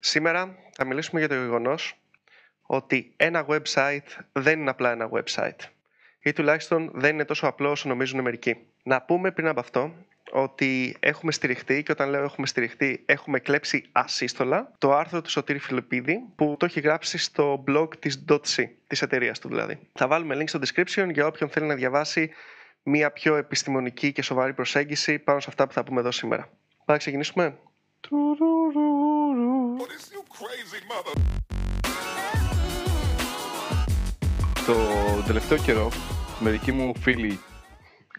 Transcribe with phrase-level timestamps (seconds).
[0.00, 1.94] Σήμερα θα μιλήσουμε για το γεγονός
[2.62, 5.58] ότι ένα website δεν είναι απλά ένα website.
[6.22, 8.56] Ή τουλάχιστον δεν είναι τόσο απλό όσο νομίζουν μερικοί.
[8.82, 9.94] Να πούμε πριν από αυτό
[10.30, 15.58] ότι έχουμε στηριχτεί και όταν λέω έχουμε στηριχτεί έχουμε κλέψει ασύστολα το άρθρο του Σωτήρη
[15.58, 19.78] Φιλιππίδη που το έχει γράψει στο blog της .c, της εταιρείας του δηλαδή.
[19.92, 22.30] Θα βάλουμε link στο description για όποιον θέλει να διαβάσει
[22.82, 26.42] μια πιο επιστημονική και σοβαρή προσέγγιση πάνω σε αυτά που θα πούμε εδώ σήμερα.
[26.42, 26.52] Πάμε
[26.86, 27.58] να ξεκινήσουμε.
[34.66, 34.74] Το
[35.26, 35.90] τελευταίο καιρό,
[36.40, 37.38] μερικοί μου φίλοι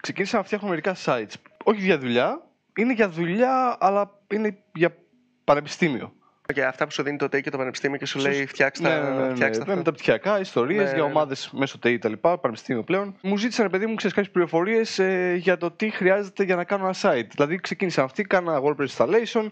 [0.02, 1.34] ξεκίνησαν να φτιάχνουν μερικά sites.
[1.64, 2.42] Όχι για δουλειά,
[2.76, 4.95] είναι για δουλειά, αλλά είναι για
[5.44, 6.14] πανεπιστήμιο.
[6.54, 8.95] Και αυτά που σου δίνει το ΤΕΙ και το Πανεπιστήμιο και σου λέει φτιάξτε ναι,
[8.95, 9.34] ναι, ναι, ναι.
[9.34, 9.76] φτιάξτε ναι, αυτά.
[9.76, 11.09] μεταπτυχιακά, ιστορίες Ναι, για ναι, ναι.
[11.09, 12.14] ομάδες μέσω ΤΕΙ κτλ.
[12.14, 13.16] Πανεπιστήμιο πλέον.
[13.22, 16.84] Μου ζήτησαν, παιδί μου, ξέρεις κάποιες πληροφορίες ε, για το τι χρειάζεται για να κάνω
[16.84, 17.28] ένα site.
[17.36, 19.50] Δηλαδή, ξεκίνησαν αυτοί, κάνα WordPress installation.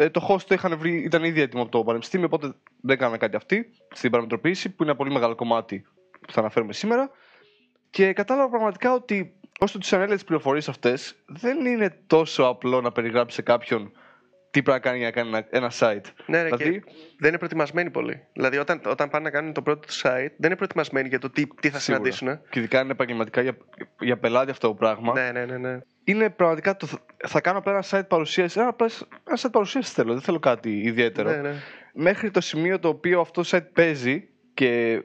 [0.00, 2.46] Ε, το host το είχαν βρει, ήταν ήδη έτοιμο από το Πανεπιστήμιο, οπότε
[2.80, 5.86] δεν έκαναν κάτι αυτοί στην παραμετροποίηση, που είναι ένα πολύ μεγάλο κομμάτι
[6.20, 7.10] που θα αναφέρουμε σήμερα.
[7.90, 12.92] Και κατάλαβα πραγματικά ότι όσο του ανέλεγε τι πληροφορίες αυτές, δεν είναι τόσο απλό να
[12.92, 13.92] περιγράψει σε κάποιον
[14.50, 16.10] τι πρέπει να κάνει για να κάνει ένα, ένα site.
[16.26, 18.26] Ναι, ναι, δηλαδή, και δεν είναι προετοιμασμένοι πολύ.
[18.32, 21.30] Δηλαδή, όταν, όταν πάνε να κάνουν το πρώτο του site, δεν είναι προετοιμασμένοι για το
[21.30, 22.12] τι, τι θα Σίγουρα.
[22.12, 22.48] συναντήσουν.
[22.50, 23.56] Και ειδικά είναι επαγγελματικά για,
[24.00, 25.12] για πελάτη αυτό το πράγμα.
[25.12, 25.78] Ναι, ναι, ναι, ναι.
[26.08, 26.88] Είναι πραγματικά το.
[27.26, 28.60] Θα κάνω απλά ένα site παρουσίαση.
[28.60, 28.88] Ένα, απλά
[29.28, 30.12] ένα site παρουσίαση θέλω.
[30.12, 31.30] Δεν θέλω κάτι ιδιαίτερο.
[31.30, 31.54] ναι, ναι.
[31.92, 35.02] Μέχρι το σημείο το οποίο αυτό το site παίζει και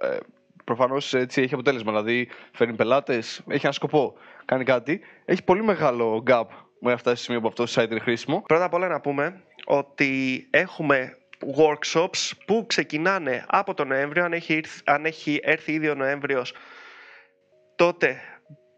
[0.00, 0.16] ε,
[0.64, 1.90] προφανώς έτσι έχει αποτέλεσμα.
[1.92, 5.00] Δηλαδή φέρνει πελάτες, έχει ένα σκοπό, κάνει κάτι.
[5.24, 8.42] Έχει πολύ μεγάλο gap μέχρι να φτάσει στο σημείο που αυτό το site είναι χρήσιμο.
[8.46, 11.16] Πρώτα απ' όλα να πούμε ότι έχουμε
[11.56, 14.24] workshops που ξεκινάνε από τον Νοέμβριο.
[14.24, 16.54] Αν έχει, ήρθ- αν έχει έρθει ήδη ο Νοέμβριος,
[17.76, 18.20] τότε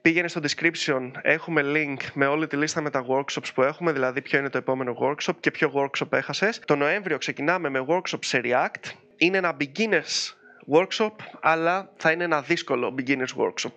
[0.08, 1.10] πήγαινε στο description.
[1.22, 4.58] Έχουμε link με όλη τη λίστα με τα workshops που έχουμε, δηλαδή ποιο είναι το
[4.58, 6.60] επόμενο workshop και ποιο workshop έχασες.
[6.64, 8.90] Το Νοέμβριο ξεκινάμε με workshop σε React.
[9.16, 10.32] Είναι ένα beginners
[10.74, 13.72] workshop, αλλά θα είναι ένα δύσκολο beginners workshop.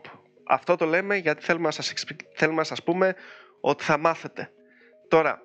[0.47, 3.15] Αυτό το λέμε γιατί θέλουμε να σας, εξπι- θέλουμε να σας πούμε
[3.61, 4.51] ότι θα μάθετε.
[5.07, 5.41] Τώρα,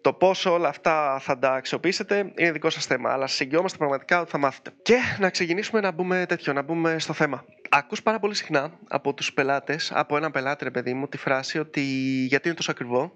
[0.00, 4.20] το πόσο όλα αυτά θα τα αξιοποιήσετε είναι δικό σας θέμα, αλλά σας εγγυόμαστε πραγματικά
[4.20, 4.72] ότι θα μάθετε.
[4.82, 7.44] Και να ξεκινήσουμε να μπούμε τέτοιο, να μπούμε στο θέμα.
[7.74, 11.58] Ακούς πάρα πολύ συχνά από τους πελάτες, από έναν πελάτη ρε παιδί μου, τη φράση
[11.58, 11.80] ότι
[12.28, 13.12] γιατί είναι τόσο ακριβό,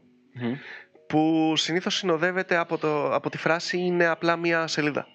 [1.07, 5.07] που συνήθως συνοδεύεται από, το, από τη φράση είναι απλά μία σελίδα.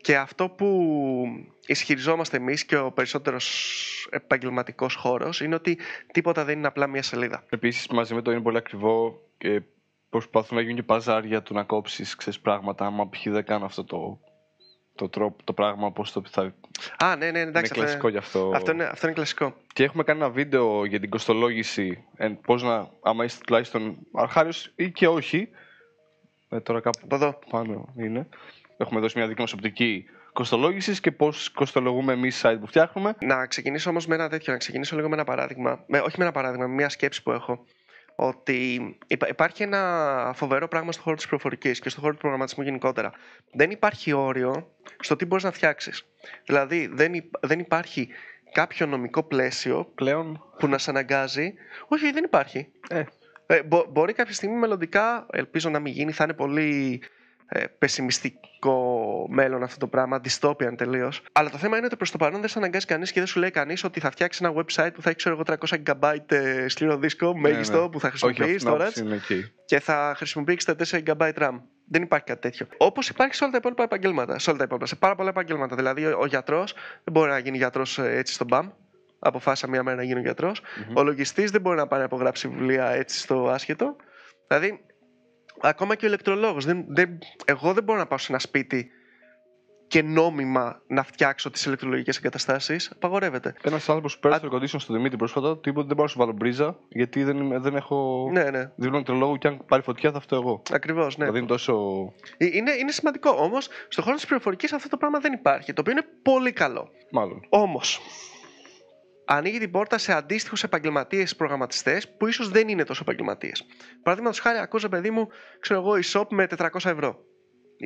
[0.00, 0.68] Και αυτό που
[1.66, 5.78] ισχυριζόμαστε εμείς και ο περισσότερος επαγγελματικός χώρος είναι ότι
[6.12, 7.44] τίποτα δεν είναι απλά μία σελίδα.
[7.50, 9.62] Επίσης, μαζί με το είναι πολύ ακριβό και
[10.10, 12.86] προσπαθούν να γίνουν και παζάρια του να κόψεις πράγματα.
[12.86, 13.22] Άμα π.χ.
[13.24, 14.20] δεν κάνω αυτό το,
[14.96, 16.54] το, τρόπο, το πράγμα, πώς το θα.
[16.98, 17.48] Α, ναι, ναι, εντάξει.
[17.48, 18.52] είναι αυτό κλασικό γι' αυτό.
[18.54, 19.54] Αυτό είναι, αυτό είναι κλασικό.
[19.72, 22.04] Και έχουμε κάνει ένα βίντεο για την κοστολόγηση.
[22.46, 25.48] Πώς να, άμα είστε τουλάχιστον αρχάριος ή και όχι.
[26.48, 27.38] Ε, τώρα κάπου Από εδώ.
[27.50, 28.28] πάνω είναι.
[28.76, 33.14] Έχουμε δώσει μια δική μας οπτική κοστολόγησης και πώς κοστολογούμε εμείς site που φτιάχνουμε.
[33.20, 35.84] Να ξεκινήσω όμως με ένα τέτοιο, να ξεκινήσω λίγο με ένα παράδειγμα.
[35.86, 37.64] Με, όχι με ένα παράδειγμα, με μια σκέψη που έχω.
[38.18, 42.64] Ότι υπά- υπάρχει ένα φοβερό πράγμα στον χώρο της πληροφορικής και στον χώρο του προγραμματισμού
[42.64, 43.12] γενικότερα.
[43.52, 46.06] Δεν υπάρχει όριο στο τι μπορείς να φτιάξεις.
[46.46, 48.08] Δηλαδή, δεν, υπ- δεν υπάρχει
[48.52, 50.44] κάποιο νομικό πλαίσιο Πλέον.
[50.58, 51.54] που να σε αναγκάζει.
[51.88, 52.68] Όχι, δεν υπάρχει.
[52.88, 53.02] Ε,
[53.48, 57.02] Ε, μπο- μπορεί κάποια στιγμή μελλοντικά, ελπίζω να μην γίνει, θα είναι πολύ
[57.48, 61.22] ε, πεσημιστικό μέλλον αυτό το πράγμα, dystopian τελείως.
[61.32, 63.40] Αλλά το θέμα είναι ότι προς το παρόν δεν σε αναγκάζει κανείς και δεν σου
[63.40, 66.68] λέει κανείς ότι θα φτιάξει ένα website που θα έχει ξέρω εγώ 300 GB ε,
[66.68, 67.88] σκληρό δίσκο, μέγιστο ναι.
[67.88, 69.52] που θα όχι, χρησιμοποιείς αυτή την storage άποψη είναι εκεί.
[69.64, 70.74] και θα χρησιμοποιεί 64
[71.06, 71.60] GB RAM.
[71.88, 72.66] Δεν υπάρχει κάτι τέτοιο.
[72.76, 74.38] Όπως υπάρχει σε όλα τα υπόλοιπα επαγγέλματα.
[74.38, 75.76] Σε όλα τα υπόλοιπα, σε πάρα πολλά επαγγέλματα.
[75.76, 76.72] Δηλαδή, ο, ο γιατρός
[77.04, 78.68] δεν μπορεί να γίνει γιατρός έτσι στον μπαμ.
[79.18, 80.62] Αποφάσισα μία μέρα να γίνω γιατρός.
[80.94, 83.96] Ο λογιστής δεν μπορεί να πάει να υπογράψει βιβλία έτσι στο άσχετο.
[84.48, 84.80] Δηλαδή,
[85.60, 86.64] ακόμα και ο ηλεκτρολόγος.
[86.64, 88.90] Δεν, δεν, εγώ δεν μπορώ να πάω σε ένα σπίτι
[89.88, 92.90] και νόμιμα να φτιάξω τις ηλεκτρολογικές εγκαταστάσεις.
[92.94, 93.54] Απαγορεύεται.
[93.62, 96.08] Ένας άνθρωπος που πέρασε το condition στο Δημήτρη πρόσφατα του είπε ότι δεν μπορώ να
[96.08, 98.58] σου βάλω μπρίζα γιατί δεν, είμαι- δεν έχω Ναι, ναι.
[98.60, 100.62] δίπλωμα ηλεκτρολόγου και αν πάρει φωτιά θα φταίω εγώ.
[100.72, 101.24] Ακριβώς, ναι.
[101.24, 101.74] Δηλαδή είναι τόσο.
[102.36, 103.30] Ε, Είναι, είναι σημαντικό.
[103.30, 105.72] Όμως, στον χώρο της πληροφορικής αυτό το πράγμα δεν υπάρχει.
[105.72, 106.88] Το οποίο είναι πολύ καλό.
[107.10, 107.46] Μάλλον.
[107.48, 108.00] Όμως,
[109.26, 113.66] ανοίγει την πόρτα σε αντίστοιχους επαγγελματίες προγραμματιστές που ίσως δεν είναι τόσο επαγγελματίες.
[114.02, 115.28] Παραδείγματος χάρη, ακούσα παιδί μου,
[115.60, 117.18] ξέρω εγώ, e-shop με 400 ευρώ.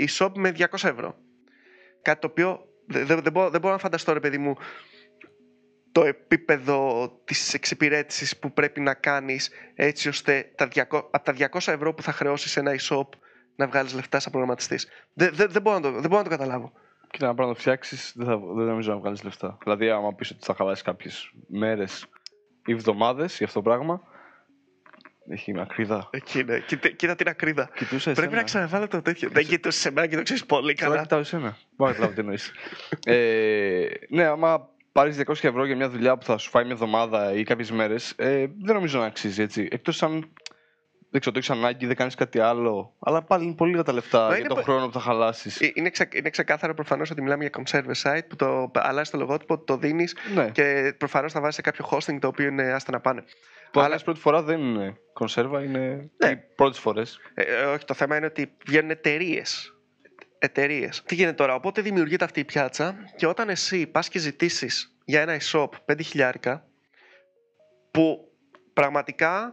[0.06, 1.16] E-shop με 200 ευρώ.
[2.02, 4.54] Κάτι το οποίο δεν δεν- δεν μπορώ, δεν μπορώ να φανταστώ, ρε παιδί μου,
[5.92, 11.72] το επίπεδο της εξυπηρέτησης που πρέπει να κάνεις έτσι ώστε τα 200, από τα 200
[11.72, 13.08] ευρώ που θα χρεώσεις σε ένα e-shop
[13.56, 14.88] να βγάλεις λεφτά σαν προγραμματιστής.
[15.12, 16.72] Δεν, δεν, δεν, μπορώ, να το, δεν μπορώ να το καταλάβω.
[17.10, 19.58] Κοίτα, να πρέπει να το φτιάξεις, δεν, θα, δεν νομίζω να βγάλεις λεφτά.
[19.62, 22.06] Δηλαδή, άμα πεις ότι θα χαλάσει κάποιες μέρες
[22.66, 24.02] ή εβδομάδες για αυτό το πράγμα,
[25.28, 26.08] Έχει ακρίδα.
[26.12, 26.62] Εκεί είναι.
[26.66, 27.70] Κοίτα, κοίτα την ακρίδα.
[27.74, 29.28] Κοιτούσα Πρέπει να ξαναβάλω το τέτοιο.
[29.32, 31.02] Δεν κοιτούσε σε μένα και το ξέρεις πολύ Καλά, καλά.
[31.02, 31.56] κοιτάω εσένα.
[31.76, 32.52] Μπορώ να καταλάβω τι εννοείς.
[33.04, 37.32] ε, ναι, άμα πάρεις 200 ευρώ για μια δουλειά που θα σου φάει μια εβδομάδα
[37.34, 39.68] ή κάποιες μέρες, ε, δεν νομίζω να αξίζει έτσι.
[39.70, 40.32] Εκτός αν
[41.10, 42.94] δεν ξέρω, το έχεις ανάγκη, δεν κάνεις κάτι άλλο.
[42.98, 45.00] Αλλά πάλι είναι πολύ λίγα τα λεφτά Μα για είναι τον πο- χρόνο που θα
[45.00, 45.60] χαλάσεις.
[45.60, 49.18] Ε, Είναι, ξε, είναι ξεκάθαρο προφανώς ότι μιλάμε για conserve site που το αλλάζεις το
[49.18, 50.50] λογότυπο, το δίνεις ναι.
[50.50, 53.24] και προφανώς θα βάζεις σε κάποιο hosting το οποίο είναι άστα να πάνε.
[53.70, 54.04] Το αλλά- αλλά...
[54.04, 56.30] πρώτη φορά δεν είναι κονσέρβα, είναι Ναι.
[56.30, 57.20] οι πρώτες φορές.
[57.34, 59.74] Ε, ε, όχι, το θέμα είναι ότι βγαίνουν εταιρείες.
[60.38, 61.02] Εταιρείες.
[61.06, 65.20] Τι γίνεται τώρα, οπότε δημιουργείται αυτή η πιάτσα και όταν εσύ πας και ζητήσεις για
[65.20, 66.64] ένα e-shop 5 χιλιάρικα,
[67.90, 68.32] που
[68.72, 69.52] πραγματικά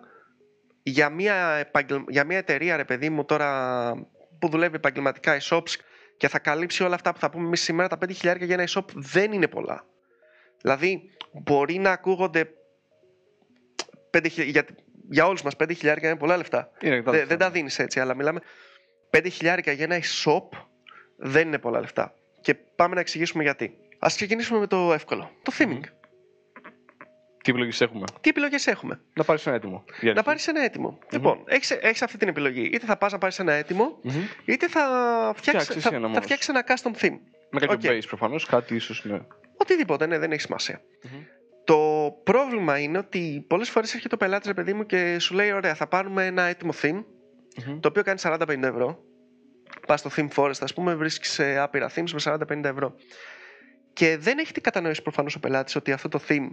[0.90, 2.04] για μια, επαγγελ...
[2.08, 3.92] για μια εταιρεία, ρε παιδί μου, τώρα
[4.40, 5.74] που δουλεύει επαγγελματικά e-shops
[6.18, 8.68] και θα καλύψει όλα αυτά που θα πούμε εμείς σήμερα, τα 5 χιλιάρικα για ένα
[8.68, 9.86] e-shop δεν είναι πολλά.
[10.62, 11.02] Δηλαδή,
[11.32, 12.50] μπορεί να ακούγονται
[14.18, 14.66] 5 για,
[15.10, 16.72] για όλους μας 5 χιλιάρικα είναι πολλά λεφτά.
[16.82, 17.36] Είναι αρκετά Δεν, λεφτά.
[17.38, 18.40] δεν τα δίνεις έτσι, αλλά μιλάμε
[19.10, 20.58] 5 χιλιάρικα για ένα e-shop
[21.18, 22.14] δεν είναι πολλά λεφτά.
[22.42, 23.78] Και πάμε να εξηγήσουμε γιατί.
[24.00, 25.32] Ας ξεκινήσουμε με το εύκολο.
[25.44, 25.82] Το theming.
[27.48, 29.84] Τι επιλογές έχουμε; Τι επιλογές έχουμε; Να πάρεις ένα έτοιμο.
[29.88, 30.24] για Να αρχή.
[30.26, 31.00] πάρεις ένα έτοιμο.
[31.12, 31.44] Λοιπόν,
[31.82, 32.62] έχεις αυτή την επιλογή.
[32.74, 34.14] Είτε θα πας να πάρεις ένα έτοιμο, Μμμ.
[34.46, 34.82] είτε θα
[35.36, 36.24] φτιάξεις Φτιάξεις θα, ένα θα μόνος.
[36.24, 37.18] φτιάξεις ένα custom theme.
[37.52, 37.98] Με κάποιο Οκ.
[37.98, 39.20] base προφανώς, κάτι ίσως ναι.
[39.58, 40.82] Οτιδήποτε, ναι, δεν έχει σημασία.
[41.04, 41.20] Μμμ.
[41.64, 41.78] Το
[42.24, 45.76] πρόβλημα είναι ότι πολλές φορές έρχεται ο πελάτης, ρε παιδί μου, και σου λέει: Ωραία,
[45.76, 47.04] θα πάρουμε ένα έτοιμο theme,
[47.68, 47.80] Μμμ.
[47.80, 49.00] το οποίο κάνει 40-50 ευρώ.
[49.88, 52.96] Πας στο theme forest, ας πούμε, βρίσκεις άπειρα themes με 40-50 ευρώ.
[53.94, 56.50] Και δεν έχει την κατανόηση προφανώς ο πελάτης ότι αυτό το theme,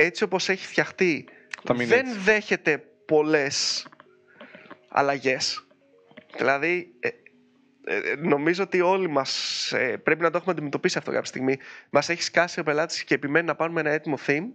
[0.00, 1.28] έτσι όπως έχει φτιαχτεί,
[1.64, 2.18] Θα μείνει δεν έτσι.
[2.18, 3.86] δέχεται πολλές
[4.88, 5.66] αλλαγές.
[6.36, 7.08] Δηλαδή, ε,
[7.84, 11.58] ε, νομίζω ότι όλοι μας πρέπει να το έχουμε αντιμετωπίσει αυτό κάποια στιγμή.
[11.90, 14.46] Μας έχει σκάσει ο πελάτης και επιμένει να πάρουμε ένα έτοιμο theme.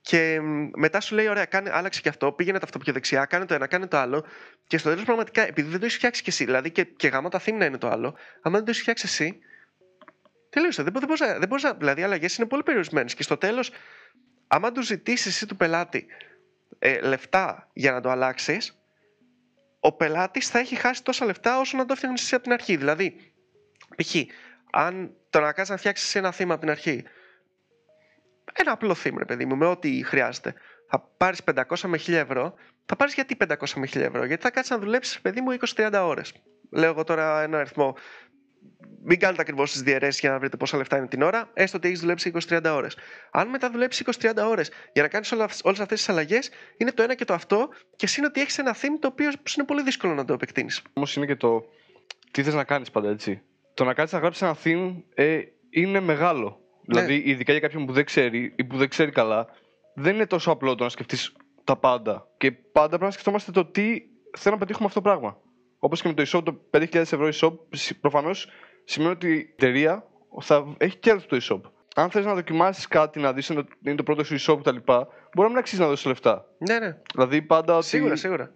[0.00, 3.24] Και μ, μετά σου λέει: Ωραία, κάνε, άλλαξε και αυτό, πήγαινε το αυτό πιο δεξιά,
[3.24, 4.24] κάνε το ένα, κάνε το άλλο.
[4.66, 7.28] Και στο τέλος, πραγματικά, επειδή δεν το έχεις φτιάξει κι εσύ, δηλαδή και, και γάμα
[7.28, 9.38] τα theme να είναι το άλλο, άμα δεν το έχεις φτιάξει εσύ,
[10.50, 10.82] τελείωσε.
[10.82, 13.14] Δεν, μπο- δεν, μπορείς να- δεν μπορείς να- δηλαδή, οι αλλαγές είναι πολύ περιορισμένες.
[13.14, 13.70] Και στο τέλος,
[14.52, 16.06] άμα του ζητήσεις εσύ του πελάτη
[16.78, 18.82] ε, λεφτά για να το αλλάξεις,
[19.80, 22.76] ο πελάτης θα έχει χάσει τόσα λεφτά όσο να το έφτιαχνε εσύ από την αρχή.
[22.76, 23.32] Δηλαδή,
[23.96, 24.14] π.χ.,
[24.72, 27.04] αν το να κάνει να φτιάξεις ένα θύμα από την αρχή,
[28.52, 30.54] ένα απλό theme, ρε παιδί μου, με ό,τι χρειάζεται.
[30.88, 32.54] Θα πάρεις 500 με 1000 ευρώ.
[32.86, 36.00] Θα πάρεις γιατί 500 με 1000 ευρώ, Γιατί θα κάτσεις να δουλέψεις, παιδί μου, 20-30
[36.02, 36.32] ώρες.
[36.70, 37.96] Λέω εγώ τώρα ένα αριθμό.
[39.02, 41.88] Μην κάνετε ακριβώς τις διαιρέσεις για να βρείτε πόσα λεφτά είναι την ώρα, έστω ότι
[41.88, 42.96] έχεις δουλέψει 20-30 ώρες.
[43.30, 47.14] Αν μετά δουλέψεις 20-30 ώρες για να κάνεις όλες αυτές τις αλλαγές, είναι το ένα
[47.14, 50.14] και το αυτό, και συν ότι έχεις ένα theme το οποίο σου είναι πολύ δύσκολο
[50.14, 50.82] να το επεκτείνεις.
[50.92, 51.64] Όμως είναι και το
[52.30, 53.42] τι θες να κάνεις πάντα έτσι.
[53.74, 55.40] Το να κάτσεις να γράψεις ένα theme ε,
[55.70, 56.60] είναι μεγάλο.
[56.84, 57.00] Ναι.
[57.02, 59.46] Δηλαδή, ειδικά για κάποιον που δεν ξέρει ή που δεν ξέρει καλά,
[59.94, 61.32] δεν είναι τόσο απλό το να σκεφτείς
[61.64, 62.28] τα πάντα.
[62.36, 64.02] Και πάντα πρέπει να σκεφτόμαστε το τι
[64.38, 65.38] θέλω να πετύχουμε αυτό το πράγμα.
[65.82, 67.52] Όπως και με το e-shop, το 5.000 ευρώ e-shop,
[68.00, 68.48] προφανώς
[68.84, 70.04] σημαίνει ότι η εταιρεία
[70.40, 71.70] θα έχει κέρδος το e-shop.
[71.94, 74.76] Αν θες να δοκιμάσεις κάτι, να δεις είναι, το- είναι το πρώτο σου e-shop κτλ.,
[74.86, 75.02] μπορεί
[75.34, 76.44] να μην αξίζει να δώσεις λεφτά.
[76.58, 76.96] Ναι, ναι.
[77.14, 77.86] Δηλαδή, πάντα ότι.
[77.86, 78.52] Σίγουρα, σίγουρα.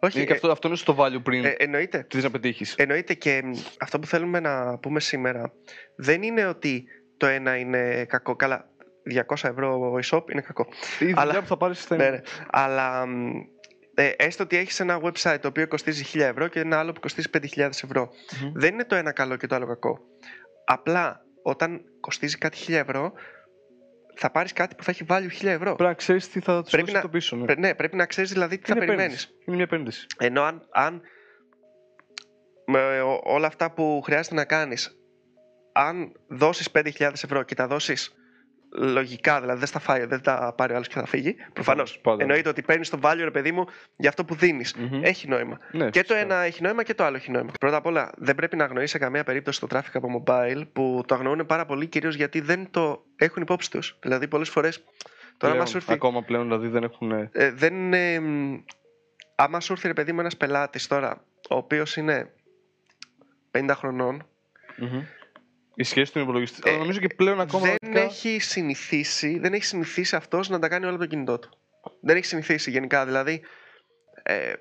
[0.00, 1.44] Όχι, Είναι και ε, αυτό, αυτό είναι στο value πριν.
[1.44, 1.98] ε, εννοείται.
[2.08, 2.74] τι θες να πετύχεις.
[2.74, 5.52] Εννοείται και μ, αυτό που θέλουμε να πούμε σήμερα
[5.96, 6.84] δεν είναι ότι
[7.16, 8.36] το ένα είναι κακό.
[8.36, 8.68] Καλά,
[9.26, 10.66] 200 ευρώ e-shop είναι κακό.
[10.98, 12.12] Η δουλειά αλλά- που θα πάρεις θα Ναι, είναι.
[12.12, 12.20] ναι.
[12.50, 13.30] Αλλά μ,
[13.94, 17.00] ε, έστω ότι έχεις ένα website το οποίο κοστίζει 1000 ευρώ και ένα άλλο που
[17.00, 18.10] κοστίζει 5.000 ευρώ.
[18.42, 18.52] Μμμ.
[18.54, 20.00] Δεν είναι το ένα καλό και το άλλο κακό.
[20.64, 23.12] Απλά όταν κοστίζει κάτι 1000 ευρώ,
[24.14, 25.74] θα πάρεις κάτι που θα έχει value 1000 ευρώ.
[25.74, 27.36] Πρέπει να ξέρεις τι θα του Πρέπει δώσει να- το πίσω.
[27.36, 27.44] Ναι.
[27.44, 29.22] Πρέ- ναι, πρέπει να ξέρεις δηλαδή τι θα Είναι περιμένεις.
[29.22, 29.44] επένδυση.
[29.46, 30.06] Είναι μια επένδυση.
[30.18, 31.00] Ενώ αν, αν
[32.66, 34.96] με ο- όλα αυτά που χρειάζεται να κάνεις,
[35.72, 38.14] αν δώσεις 5.000 ευρώ και τα δώσεις
[38.74, 41.98] λογικά, δηλαδή δεν στα φάει, δεν τα πάρει ο άλλος και θα φύγει, προφανώς.
[41.98, 42.22] πάντα.
[42.22, 43.64] Εννοείται ότι παίρνεις το value, ρε παιδί μου,
[43.96, 44.74] για αυτό που δίνεις.
[44.74, 45.04] Μμμ.
[45.04, 45.58] Έχει νόημα.
[45.72, 46.16] Ναι, Και το φυσικά.
[46.34, 47.50] ένα έχει νόημα και το άλλο έχει νόημα.
[47.60, 51.02] Πρώτα απ' όλα, δεν πρέπει να αγνοείς σε καμία περίπτωση το traffic από mobile που
[51.06, 53.96] το αγνοούν πάρα πολύ κυρίως γιατί δεν το έχουν υπόψη τους.
[54.02, 54.84] Δηλαδή, πολλές φορές.
[55.36, 55.92] Τώρα, άμα Πλέον, σου έρθει.
[55.92, 57.12] Ακόμα πλέον δηλαδή δεν έχουν.
[57.32, 58.20] Ε, δεν είναι.
[58.20, 58.58] μ,
[59.34, 62.32] Άμα σου έρθει ρε παιδί μου ένας πελάτης τώρα, ο οποίος είναι
[63.50, 64.26] 50 χρονών,
[65.74, 66.60] Η σχέση του υπολογιστή.
[66.64, 67.66] Ε, Αλλά νομίζω και πλέον ακόμα.
[67.66, 71.38] δεν πραγματικά- έχει συνηθίσει, δεν έχει συνηθίσει αυτός να τα κάνει όλα από το κινητό
[71.38, 71.48] του.
[72.00, 73.04] Δεν έχει συνηθίσει γενικά.
[73.04, 73.42] Δηλαδή,
[74.22, 74.52] ε,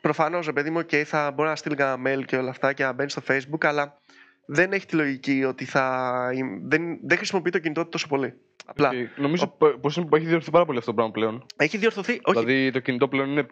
[0.00, 2.82] προφανώς ρε παιδί μου, okay, θα μπορεί να στείλει ένα mail και όλα αυτά και
[2.82, 3.98] να μπαίνει στο Facebook, αλλά
[4.46, 6.14] δεν έχει τη λογική ότι θα.
[6.62, 8.34] Δεν, δεν χρησιμοποιεί το κινητό του τόσο πολύ.
[8.66, 8.88] Απλά.
[8.88, 11.46] Και Νομίζω πως έχει διορθωθεί πάρα πολύ αυτό το πράγμα πλέον.
[11.56, 12.20] Έχει διορθωθεί.
[12.22, 13.46] Όχι, Δηλαδή το κινητό πλέον είναι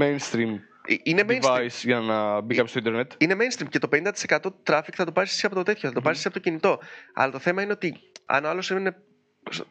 [0.00, 0.58] mainstream
[1.02, 1.56] είναι mainstream.
[1.56, 3.12] device για να μπει κάποιος στο Ιντερνετ.
[3.18, 5.94] Είναι mainstream και το 50% του traffic θα το πάρεις εσύ από το τέτοιο, θα
[5.94, 6.78] το πάρεις εσύ από το κινητό.
[7.14, 8.96] Αλλά το θέμα είναι ότι αν ο άλλος είναι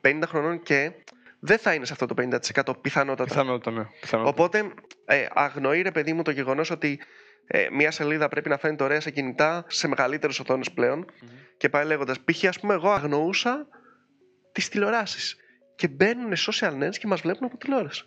[0.01, 0.91] 50 χρονών και
[1.39, 3.29] δεν θα είναι σε αυτό το 50% πιθανότατα.
[3.29, 3.85] Πιθανότητα, ναι.
[4.01, 4.43] Πιθανότητα.
[4.43, 4.73] Οπότε
[5.05, 6.99] ε, αγνοεί ρε παιδί μου το γεγονός ότι
[7.47, 11.05] ε, μια σελίδα πρέπει να φαίνεται ωραία σε κινητά σε μεγαλύτερε οθόνες πλέον.
[11.57, 12.19] Και πάει λέγοντας.
[12.19, 12.43] Π.χ.
[12.45, 13.67] ας πούμε, εγώ αγνοούσα
[14.51, 15.35] τις τηλεοράσεις.
[15.75, 18.03] Και μπαίνουν social nets και μας βλέπουν από τηλεόραση.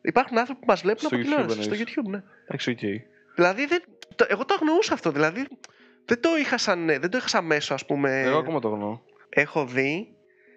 [0.00, 1.62] Υπάρχουν άνθρωποι που μας βλέπουν Στο από YouTube τηλεόραση.
[1.62, 1.94] Στο εννοείς.
[1.96, 2.22] YouTube, ναι.
[2.44, 2.78] Εντάξει, οκ.
[3.34, 3.82] Δηλαδή, δεν,
[4.14, 5.10] το, εγώ το αγνοούσα αυτό.
[5.10, 5.46] Δηλαδή,
[6.04, 8.20] δεν το είχα σαν, ε, δεν το είχα σαν μέσο, ας πούμε.
[8.20, 9.02] Εγώ ακόμα το γνωρίζω.
[9.28, 10.14] Έχω δει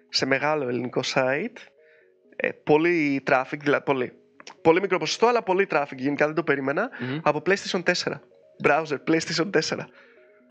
[0.08, 1.56] σε μεγάλο ελληνικό site
[2.36, 4.12] ε, πολύ traffic, δηλαδή πολύ.
[4.62, 5.96] Πολύ μικρό ποσοστό, αλλά πολύ traffic.
[5.96, 6.90] Γενικά δεν το περίμενα.
[7.00, 7.18] Μμμ.
[7.22, 7.92] Από PlayStation 4.
[8.64, 9.78] Browser, PlayStation 4.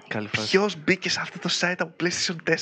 [0.08, 0.50] Καλή φάση.
[0.50, 2.56] Ποιος μπήκε σε αυτό το site από PlayStation 4.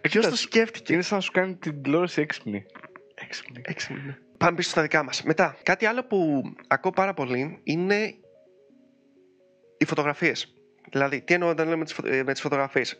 [0.00, 2.66] Ποιος κοίτας, το σκέφτηκε; Είναι σαν να σου κάνει την τηλεόραση έξυπνη.
[3.14, 3.62] Έξυπνη.
[3.64, 4.18] Έξυπνη, ναι.
[4.38, 5.22] Πάμε πίσω στα δικά μας.
[5.22, 8.14] Μετά, κάτι άλλο που ακούω πάρα πολύ είναι
[9.78, 10.54] οι φωτογραφίες.
[10.90, 12.98] Δηλαδή, τι εννοώ όταν λέμε τις φω- ε, με τις φωτογραφίες.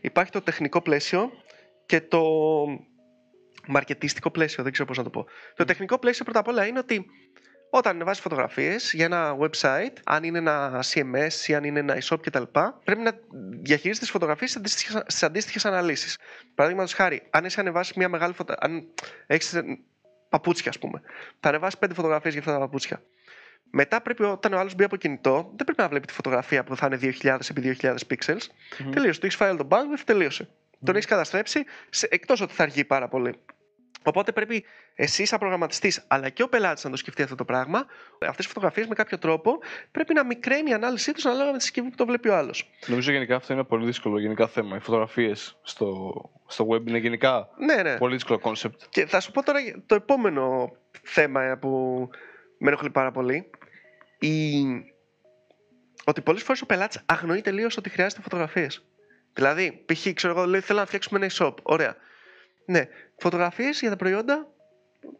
[0.00, 1.30] Υπάρχει το τεχνικό πλαίσιο
[1.86, 2.22] και το
[3.66, 4.62] μαρκετίστικο πλαίσιο.
[4.62, 5.26] Δεν ξέρω πώς να το πω.
[5.54, 7.06] Το τεχνικό πλαίσιο πρώτα απ' όλα είναι ότι
[7.70, 12.16] όταν ανεβάζεις φωτογραφίες για ένα website, αν είναι ένα CMS ή αν είναι ένα e-shop
[12.22, 12.42] κτλ.,
[12.84, 13.12] πρέπει να
[13.62, 14.58] διαχειρίζεται τις φωτογραφίες
[15.06, 16.18] στι αντίστοιχες αναλύσεις.
[16.54, 18.76] Παραδείγματος χάρη, αν εσύ ανεβάσεις μια μεγάλη φωτογραφία.
[18.76, 18.88] Αν
[19.26, 19.60] έχεις
[20.28, 21.02] παπούτσια, ας πούμε,
[21.40, 23.02] θα ανεβάσει πέντε φωτογραφίες για αυτά τα παπούτσια.
[23.70, 26.76] Μετά πρέπει όταν ο άλλος μπει από κινητό, δεν πρέπει να βλέπει τη φωτογραφία που
[26.76, 28.46] θα είναι 2000 επί 2000 pixels.
[28.78, 28.90] Μμμ.
[28.90, 29.20] Τελείωσε.
[29.20, 30.48] Το έχεις φάει το bandwidth, τελείωσε.
[30.84, 31.64] Τον έχεις καταστρέψει,
[32.08, 33.34] εκτός ότι θα αργεί πάρα πολύ.
[34.02, 34.64] Οπότε πρέπει
[34.94, 37.86] εσύ, σαν προγραμματιστής, αλλά και ο πελάτης να το σκεφτεί αυτό το πράγμα.
[38.26, 39.58] Αυτές οι φωτογραφίες με κάποιο τρόπο
[39.90, 42.70] πρέπει να μικραίνει η ανάλυση τους ανάλογα με τη συσκευή που το βλέπει ο άλλος.
[42.86, 44.76] Νομίζω γενικά αυτό είναι ένα πολύ δύσκολο γενικά θέμα.
[44.76, 46.12] Οι φωτογραφίες στο,
[46.46, 47.96] στο web είναι γενικά Ναι, ναι.
[47.96, 48.76] πολύ δύσκολο concept.
[48.88, 51.68] Και θα σου πω τώρα το επόμενο θέμα που
[52.58, 53.50] με ενοχλεί πάρα πολύ.
[54.18, 54.62] Η...
[56.04, 58.84] Ότι πολλές φορές ο πελάτης αγνοεί τελείω ότι χρειάζεται φωτογραφίες.
[59.32, 60.12] Δηλαδή, π.χ.
[60.12, 61.54] ξέρω εγώ, λέει θέλω να φτιάξουμε ένα e-shop.
[61.62, 61.96] Ωραία.
[62.70, 64.46] Ναι, φωτογραφίες για τα προϊόντα,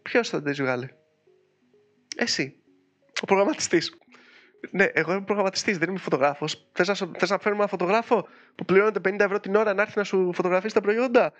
[0.02, 0.90] ποιος θα τι βγάλει;
[2.16, 2.54] Εσύ.
[3.22, 3.98] Ο προγραμματιστής.
[4.70, 6.68] Ναι, εγώ είμαι προγραμματιστής, δεν είμαι φωτογράφος.
[6.72, 9.82] Θες να, σου- θες να φέρουμε ένα φωτογράφο που πληρώνεται 50 ευρώ την ώρα να
[9.82, 11.32] έρθει να σου φωτογραφίσει τα προϊόντα;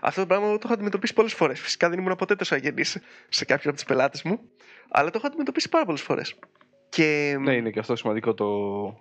[0.00, 1.60] Αυτό το πράγμα το έχω αντιμετωπίσει πολλές φορές.
[1.60, 4.40] Φυσικά δεν ήμουν ποτέ τόσο αγενής σε κάποιον από τους πελάτες μου,
[4.88, 6.34] αλλά το έχω αντιμετωπίσει πάρα πολλές φορές.
[6.88, 8.34] Και Ναι, είναι και αυτό σημαντικό.
[8.34, 8.46] Το,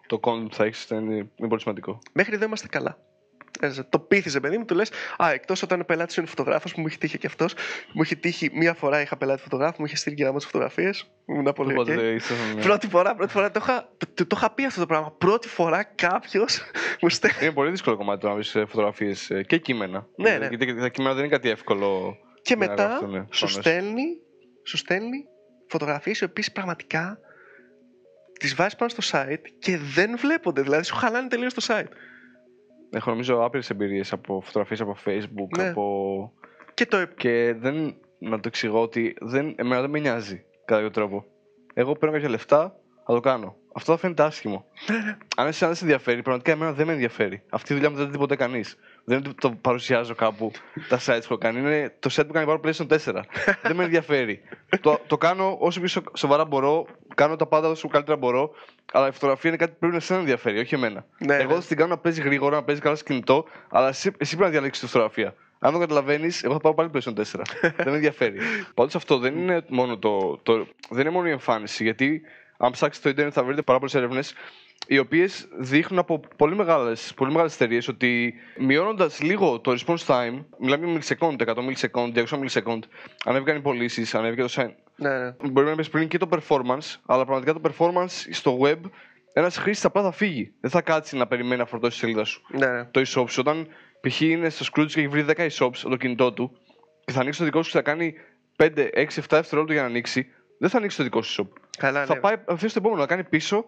[0.08, 2.00] το content που θα έχεις είναι, είναι πολύ σημαντικό.
[2.14, 2.98] μέχρι εδώ είμαστε καλά.
[3.64, 4.92] Ε, το πείθιζε, παιδί μου, του λες:
[5.24, 7.54] Α, εκτός όταν ο πελάτης είναι φωτογράφος, που μου έχει τύχει και αυτός.
[7.94, 11.12] Μου έχει τύχει μία φορά είχα πελάτη φωτογράφο, μου είχε στείλει και γράμμα τι φωτογραφίες.
[11.26, 11.98] Ήμουν πολύ Οπότε ok.
[11.98, 12.62] δεν ήσασταν, ναι.
[12.62, 15.12] Πρώτη φορά, πρώτη φορά το είχα, το, το, το είχα πει αυτό το πράγμα.
[15.12, 16.62] Πρώτη φορά κάποιος
[17.02, 17.38] μου στέλνει.
[17.42, 20.08] Είναι πολύ δύσκολο κομμάτι το να βρεις φωτογραφίες και κείμενα.
[20.16, 20.48] Ναι, ναι.
[20.48, 22.18] Γιατί τα κείμενα δεν είναι κάτι εύκολο.
[22.42, 23.66] Και να μετά γραφτούν σου φωνές.
[23.66, 24.06] στέλνει,
[24.66, 25.26] σου στέλνει
[25.68, 27.18] φωτογραφίες οι οποίες πραγματικά
[28.40, 30.62] τις βάζεις πάνω στο site και δεν βλέπονται.
[30.62, 31.92] Δηλαδή σου χαλάνε τελείως το site.
[32.94, 35.68] Έχω νομίζω άπειρες εμπειρίες από φωτογραφίες από Facebook, Ναι.
[35.70, 36.32] από.
[36.74, 37.96] Και το Και δεν.
[38.20, 41.26] Να το εξηγώ ότι δεν, εμένα δεν με νοιάζει κατά κάποιο τρόπο.
[41.74, 43.56] Εγώ παίρνω κάποια λεφτά, θα το κάνω.
[43.76, 44.66] Αυτό θα φαίνεται άσχημο.
[45.38, 47.44] αν εσύ δεν σε ενδιαφέρει, πραγματικά εμένα δεν με ενδιαφέρει.
[47.50, 48.78] Αυτή η δουλειά μου δεν την ποτέ κανείς.
[49.04, 50.52] Δεν το παρουσιάζω κάπου
[50.90, 51.60] τα sites που έχω κάνει.
[51.60, 53.22] Είναι το set που κάνει πάρω PlayStation 4.
[53.64, 54.42] δεν με ενδιαφέρει.
[54.82, 58.52] το, το κάνω όσο πιο σο- σοβαρά μπορώ, κάνω τα πάντα όσο καλύτερα μπορώ.
[58.94, 61.06] Αλλά η φωτογραφία είναι κάτι που πρέπει να σε ενδιαφέρει, όχι εμένα.
[61.18, 61.62] Ναι, εγώ ναι.
[61.62, 64.42] θα την κάνω να παίζει γρήγορα, να παίζει καλά στο κινητό, αλλά εσύ, εσύ πρέπει
[64.42, 65.36] να διαλέξεις τη φωτογραφία.
[65.60, 67.24] Αν δεν καταλαβαίνεις, εγώ θα πάρω πάλι PlayStation 4.
[67.62, 68.38] δεν με ενδιαφέρει.
[68.74, 72.22] Πάντως αυτό δεν είναι μόνο το, το, δεν είναι μόνο η εμφάνιση, γιατί
[72.58, 74.34] αν ψάξετε στο Ιντερνετ θα βρείτε πάρα πολλές έρευνες
[74.88, 80.44] οι οποίες δείχνουν από πολύ μεγάλες πολύ μεγάλες εταιρείες ότι μειώνοντας λίγο το response time,
[80.60, 82.80] μιλάμε για millisecond, 100 millisecond, 200 millisecond,
[83.26, 84.70] ανέβηκαν οι πωλήσεις, ανέβηκε το sign.
[84.96, 85.36] Ναι, ναι.
[85.52, 88.80] Μπορεί να πεις πριν και το performance, αλλά πραγματικά το performance στο web,
[89.34, 90.54] ένας χρήστης απλά θα φύγει.
[90.60, 92.86] Δεν θα κάτσει να περιμένει να φορτώσει τη σελίδα σου ναι, ναι.
[92.86, 93.38] το e-shop σου.
[93.40, 93.68] Όταν
[94.02, 94.22] π.χ.
[94.22, 96.58] είναι στο Scrooge και έχει βρει 10 e-shops από το κινητό του
[97.06, 98.14] και θα ανοίξει το δικό σου και θα κάνει
[98.58, 100.28] 5, 6, 7 δευτερόλεπτα για να ανοίξει,
[100.60, 101.62] δεν θα ανοίξει το δικό σου shop.
[101.78, 102.20] Καλά, Θα ναι.
[102.20, 103.66] πάει απευθεία στο επόμενο, να κάνει πίσω,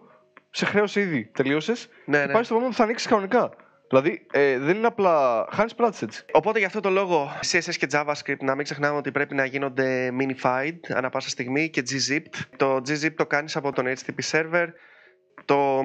[0.56, 1.30] σε χρέωσε ήδη.
[1.34, 1.88] Τελείωσες.
[2.04, 2.32] Ναι, και ναι.
[2.32, 3.50] πάει στο επόμενο που θα ανοίξεις κανονικά.
[3.88, 5.46] Δηλαδή ε, δεν είναι απλά.
[5.52, 6.24] Χάνεις πράτη έτσι.
[6.32, 10.12] Οπότε για αυτό το λόγο CSS και JavaScript να μην ξεχνάμε ότι πρέπει να γίνονται
[10.20, 12.40] minified ανά πάσα στιγμή και gzipped.
[12.56, 14.66] Το gzip το κάνεις από τον HTTP server.
[15.44, 15.80] Το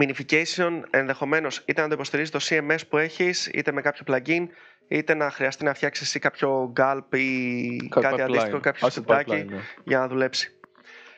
[0.00, 4.46] minification ενδεχομένως είτε να το υποστηρίζεις το CMS που έχεις είτε με κάποιο plugin
[4.88, 8.24] είτε να χρειαστεί να φτιάξεις εσύ κάποιο gulp ή Κάποιο κάτι pipeline.
[8.24, 9.60] αντίστοιχο, κάποιο Asset σκουτάκι pipeline, ναι.
[9.84, 10.50] για να δουλέψει.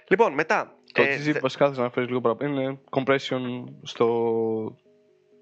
[0.08, 0.77] Λοιπόν, μετά.
[0.92, 2.60] Το ε, GZIP θε- βασικά θα να αναφέρει λίγο παραπάνω.
[2.60, 4.06] Είναι compression στο.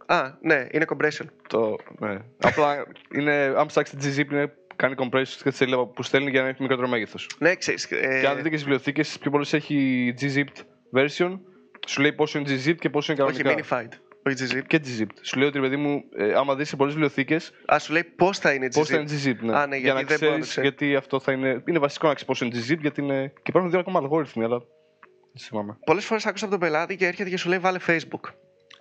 [0.07, 1.25] Α, ναι, είναι compression.
[1.49, 2.17] Το, ναι.
[2.43, 6.49] Απλά είναι, αν ψάξει τη GZIP, είναι, κάνει compression στη σελίδα που στέλνει για να
[6.49, 7.31] έχει μικρότερο μέγεθος.
[7.39, 10.63] Ναι, ξέρεις, ε, Και αν δείτε και στις βιβλιοθήκες, πιο πολλές έχει gzipped
[10.99, 11.39] version.
[11.87, 13.67] Σου λέει πόσο είναι gzipped και πόσο είναι όχι κανονικά.
[13.83, 13.89] minified.
[14.27, 14.63] Όχι Gzip.
[14.67, 15.07] Και Gzip.
[15.21, 17.37] Σου λέει ότι, παιδί μου, ε, άμα δεις σε πολλές βιβλιοθήκε,
[17.75, 19.01] Α, σου λέει πώς θα είναι πώς θα Gzip.
[19.11, 19.37] είναι Gzip.
[19.45, 19.57] Ναι.
[19.57, 20.67] Α, ναι, για γιατί να δεν μπορώ να το ξέρεις, ξέρω.
[20.67, 21.63] γιατί αυτό θα είναι.
[21.69, 23.33] Είναι βασικό να ξέρεις πώς είναι Gzip, γιατί είναι.
[23.35, 24.63] Και υπάρχουν δύο ακόμα αλγόριθμοι, αλλά.
[25.39, 25.77] Δεν θυμάμαι.
[25.85, 28.21] Πολλές φορές άκουσα από τον πελάτη και έρχεται και σου λέει βάλε Facebook.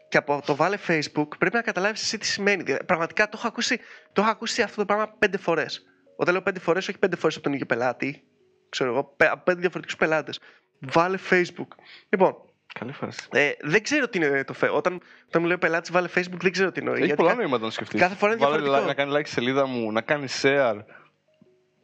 [0.09, 2.63] Και από το βάλε Facebook πρέπει να καταλάβεις εσύ τι σημαίνει.
[2.63, 3.77] Δηλαδή, Πραγματικά το έχω ακούσει,
[4.13, 5.85] το έχω ακούσει αυτό το πράγμα πέντε φορές.
[6.15, 8.23] Όταν λέω πέντε φορές, όχι πέντε φορές από τον ίδιο πελάτη.
[8.69, 10.39] Ξέρω εγώ, πέ- από πέντε διαφορετικούς πελάτες.
[10.79, 11.67] Βάλε Facebook.
[12.09, 12.35] Λοιπόν,
[12.79, 13.27] Καλή φάση.
[13.31, 14.73] ε, δεν ξέρω τι είναι το Facebook.
[14.73, 14.93] Όταν,
[15.27, 16.95] όταν μου λέει ο πελάτης βάλε Facebook, δεν ξέρω τι εννοεί.
[16.95, 17.99] Έχει γιατί πολλά κα- νοήματα να σκεφτείς.
[18.01, 18.79] κάθε φορά είναι διαφορετικό.
[18.85, 20.75] να κάνει like στη σελίδα μου, να κάνει share.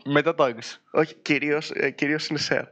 [0.06, 0.78] Με τα tags.
[0.92, 2.68] Όχι, κυρίως κυρίως είναι share.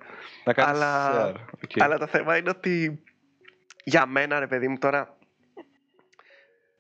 [0.46, 1.36] Να κάνεις Αλλά- share.
[1.64, 1.82] Οκ.
[1.84, 3.04] Αλλά το θέμα είναι ότι
[3.84, 5.18] για μένα, ρε παιδί μου, τώρα.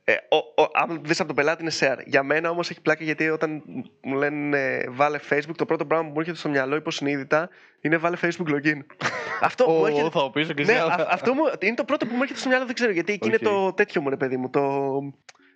[0.03, 1.97] Ε, ο, ο, αν δεις από τον πελάτη είναι share.
[2.05, 3.63] Για μένα όμως έχει πλάκα γιατί όταν
[4.03, 7.49] μου λένε ε, βάλε Facebook, το πρώτο πράγμα που μου έρχεται στο μυαλό υποσυνείδητα
[7.81, 8.79] είναι βάλε Facebook login.
[9.41, 10.03] αυτό μου Ω, έρχεται...
[10.09, 12.21] θα το πεις και ναι, εσύ, α- αλλά- αυτό μου, είναι το πρώτο που μου
[12.21, 13.13] έρχεται στο μυαλό, δεν ξέρω γιατί.
[13.13, 13.33] Εκεί Οκ.
[13.41, 14.49] είναι το τέτοιο μου, ρε παιδί μου.
[14.49, 14.61] Το...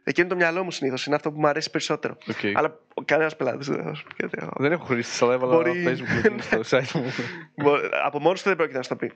[0.03, 1.05] Εκεί είναι το μυαλό μου συνήθως.
[1.05, 2.17] Είναι αυτό που μου αρέσει περισσότερο.
[2.29, 2.35] Οκ.
[2.57, 4.51] Αλλά κανένας πελάτης δεν θα σου πει κάτι άλλο.
[4.57, 7.11] Δεν έχω χρήστη, αλλά έβαλα Μπορεί- Facebook login στο site μου.
[7.55, 9.11] Μπο- Από μόνος του δεν πρόκειται να σου το πει.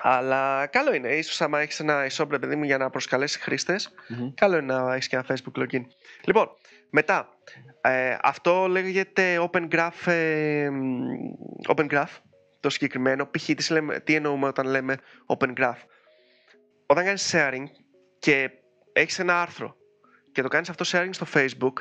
[0.00, 1.22] Αλλά καλό είναι.
[1.22, 4.34] Ίσως άμα έχεις ένα e-shop, ρε παιδί μου, για να προσκαλέσει χρήστες, Μμμ.
[4.34, 5.80] καλό είναι να έχεις και ένα Facebook login.
[6.24, 6.48] Λοιπόν,
[6.90, 7.28] μετά.
[7.80, 10.98] Ε, αυτό λέγεται Open Graph, ε, μ,
[11.76, 12.16] Open Graph
[12.60, 13.26] το συγκεκριμένο.
[13.30, 13.44] Π.χ.
[13.44, 14.96] τι, λέμε- τι εννοούμε όταν λέμε
[15.38, 15.78] Open Graph.
[16.86, 17.64] Όταν κάνεις sharing
[18.18, 18.50] και
[18.92, 19.76] έχεις ένα άρθρο
[20.38, 21.72] και το κάνεις αυτό sharing στο Facebook,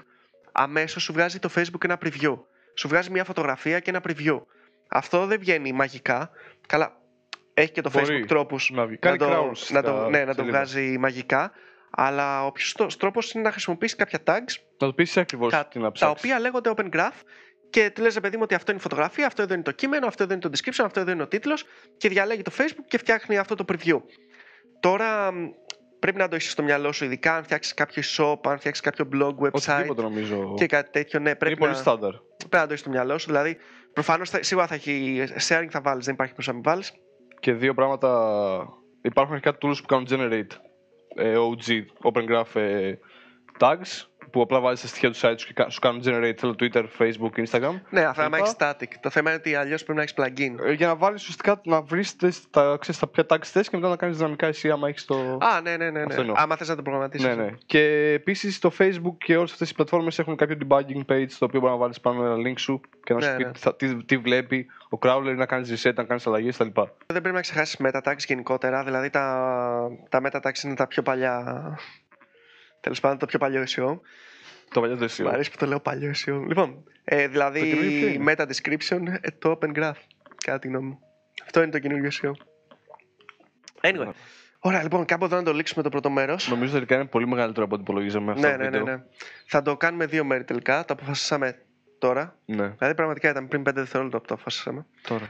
[0.51, 2.37] αμέσως σου βγάζει το Facebook ένα preview.
[2.77, 4.41] Σου βγάζει μια φωτογραφία και ένα preview.
[4.87, 6.29] Αυτό δεν βγαίνει μαγικά.
[6.67, 6.97] Καλά,
[7.53, 8.93] έχει και το Μπορεί Facebook τρόπους να βγει.
[8.93, 10.57] να Κάνει το, crawls να το, στα ναι, να το σελίδα.
[10.57, 11.51] βγάζει μαγικά.
[11.89, 15.77] Αλλά ο πιο τρόπος είναι να χρησιμοποιήσει κάποια tags Να το πεις ακριβώς τα, τι
[15.77, 16.17] να τα ψάξεις.
[16.23, 17.21] οποία λέγονται Open Graph
[17.69, 19.71] και του λες ρε παιδί μου ότι αυτό είναι η φωτογραφία, αυτό εδώ είναι το
[19.71, 21.65] κείμενο, αυτό εδώ είναι το description, αυτό εδώ είναι ο τίτλος
[21.97, 24.01] και διαλέγει το Facebook και φτιάχνει αυτό το preview.
[24.79, 25.49] Τώρα μ,
[26.07, 29.07] πρέπει να το έχεις στο μυαλό σου, ειδικά αν φτιάξεις κάποιο shop, αν φτιάξεις κάποιο
[29.13, 30.53] blog, website Οτιδήποτε νομίζω.
[30.55, 32.11] και κάτι τέτοιο, ναι, Είναι πρέπει πολύ να, στάνταρ.
[32.37, 33.25] πρέπει να το έχεις στο μυαλό σου.
[33.25, 33.57] Δηλαδή,
[33.93, 36.93] προφανώς θα, σίγουρα θα έχει sharing θα βάλεις, δεν υπάρχει πώς να μην βάλεις.
[37.39, 38.09] Και δύο πράγματα.
[39.01, 40.55] Υπάρχουν αρχικά tools που κάνουν generate
[41.15, 42.93] ε, OG, Open Graph ε,
[43.59, 46.55] tags που απλά βάζεις τα στοιχεία του site σου και κα- σου κάνουν generate θέλω
[46.59, 47.79] Twitter, Facebook, Instagram.
[47.89, 48.45] Ναι, αυτό άμα Είπα.
[48.45, 48.91] έχεις static.
[49.01, 50.65] Το θέμα είναι ότι αλλιώς πρέπει να έχεις plugin.
[50.67, 53.75] Ε, για να βάλεις ουσιαστικά να βρεις τες- τα, ξέρεις, τα ποια tags θες και
[53.75, 55.37] μετά να κάνεις δυναμικά εσύ άμα έχεις το...
[55.41, 55.99] Α, ναι, ναι, ναι.
[56.01, 56.19] Αυτό ναι.
[56.21, 56.35] εννοώ.
[56.37, 57.27] Άμα θες να το προγραμματίσεις.
[57.27, 57.49] Ναι, ναι.
[57.65, 61.59] Και επίσης το Facebook και όλες αυτές οι πλατφόρμες έχουν κάποιο debugging page στο οποίο
[61.59, 63.51] μπορεί να βάλεις πάνω ένα link σου και να σου Ναι, πει ναι.
[63.51, 66.81] τι θα- τι, τι βλέπει ο crawler, να κάνεις reset, να κάνεις αλλαγές κτλ.
[67.05, 68.83] Δεν πρέπει να ξεχάσεις meta tags γενικότερα.
[68.83, 71.43] Δηλαδή τα, τα meta tags είναι τα πιο παλιά.
[72.79, 73.99] Τέλος πάντων, το πιο παλιό SEO.
[74.69, 75.31] Το παλιό το Μου SEO.
[75.33, 76.43] αρέσει που το λέω παλιό SEO.
[76.47, 79.93] Λοιπόν, ε, δηλαδή Το καινούριο ποιο είναι; meta description, ε, το open graph.
[80.45, 80.99] Κατά τη γνώμη μου.
[81.43, 82.31] Αυτό είναι το καινούργιο SEO.
[83.81, 84.11] Anyway.
[84.59, 86.49] Ωραία, λοιπόν, κάπου εδώ να το λήξουμε το πρώτο μέρος.
[86.49, 88.95] Νομίζω τελικά είναι πολύ μεγαλύτερο από ό,τι υπολογίζαμε αυτό Ναι, το ναι, ναι, βίντεο.
[88.95, 89.03] ναι.
[89.45, 90.85] Θα το κάνουμε δύο μέρη τελικά.
[90.85, 91.61] Το αποφασίσαμε
[91.99, 92.37] τώρα.
[92.45, 94.85] Ναι, Δηλαδή, πραγματικά ήταν πριν 5 δευτερόλεπτα που το αποφασίσαμε.
[95.07, 95.29] τώρα.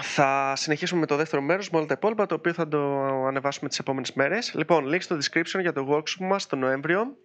[0.00, 2.78] Θα συνεχίσουμε με το δεύτερο μέρος με όλα τα υπόλοιπα, το οποίο θα το
[3.26, 4.54] ανεβάσουμε τις επόμενες μέρες.
[4.54, 7.16] Λοιπόν, link στο description για το workshop μας το Νοέμβριο.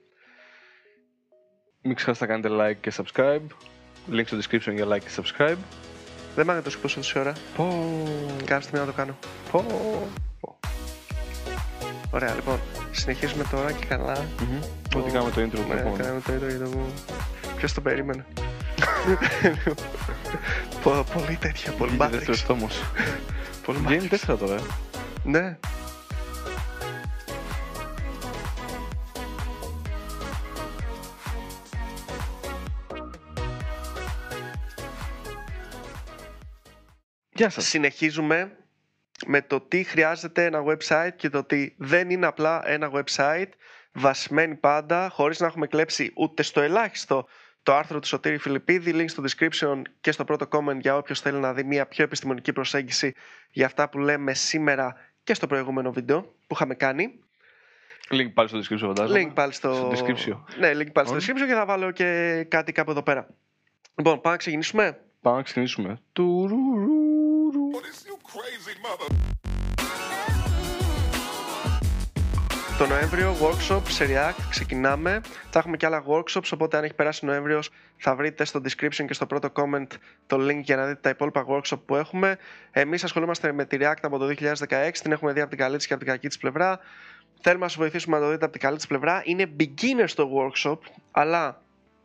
[1.82, 3.42] Μην ξεχάσετε να κάνετε like και subscribe.
[4.12, 5.58] Link στο description για like και subscribe.
[6.36, 7.34] Δεν μ' άγεται το σηκώσω τόση ώρα.
[7.56, 7.94] Πω,
[8.38, 9.18] Κάποια στιγμή να το κάνω.
[9.52, 9.66] πω.
[12.12, 12.60] Ωραία, λοιπόν.
[12.92, 14.26] Συνεχίζουμε τώρα και καλά.
[14.40, 14.60] Μμμ.
[15.02, 15.98] Ό,τι κάνουμε το intro του Ναι, επόμενου.
[15.98, 16.70] κάναμε το ίδιο για το...
[17.58, 18.26] Ποιος το περίμενε.
[20.84, 22.10] Πο- πολύ τέτοια, πολύ Βγήκε Matrix.
[22.12, 22.82] δεύτερος τόμος.
[23.66, 24.10] Πολύ Βγαίνει Matrix.
[24.10, 24.56] τέσσερα τώρα.
[24.56, 24.60] ε.
[25.24, 25.58] Ναι.
[37.34, 37.66] Γεια σας.
[37.66, 38.58] Συνεχίζουμε
[39.26, 43.50] με το τι χρειάζεται ένα website και το ότι δεν είναι απλά ένα website
[43.92, 47.28] βασισμένοι πάντα χωρίς να έχουμε κλέψει ούτε στο ελάχιστο
[47.68, 51.40] το άρθρο του Σωτήρη Φιλιππίδη, link στο description και στο πρώτο comment για όποιος θέλει
[51.40, 53.14] να δει μια πιο επιστημονική προσέγγιση
[53.52, 57.20] για αυτά που λέμε σήμερα και στο προηγούμενο βίντεο που είχαμε κάνει.
[58.10, 59.24] Link πάλι στο description φαντάζομαι.
[59.24, 59.74] Link πάλι στο...
[59.74, 60.38] Στο description.
[60.60, 61.28] Ναι, link πάλι στο Ωραία.
[61.28, 63.28] description και θα βάλω και κάτι κάπου εδώ πέρα.
[63.96, 65.00] Λοιπόν, πάμε να ξεκινήσουμε.
[65.22, 66.02] Πάμε να ξεκινήσουμε.
[72.78, 75.22] Το Νοέμβριο workshop σε React ξεκινάμε.
[75.50, 79.06] Θα έχουμε και άλλα workshops, οπότε αν έχει περάσει ο Νοέμβριος θα βρείτε στο description
[79.08, 79.88] και στο πρώτο comment
[80.28, 82.38] το link για να δείτε τα υπόλοιπα workshop που έχουμε.
[82.72, 85.88] Εμείς ασχολούμαστε με τη React από το 2016, την έχουμε δει από την καλή της
[85.88, 86.80] και από την κακή της πλευρά.
[87.42, 89.22] Θέλουμε να σας βοηθήσουμε να το δείτε από την καλή της πλευρά.
[89.26, 90.78] Είναι beginner στο workshop,
[91.12, 91.62] αλλά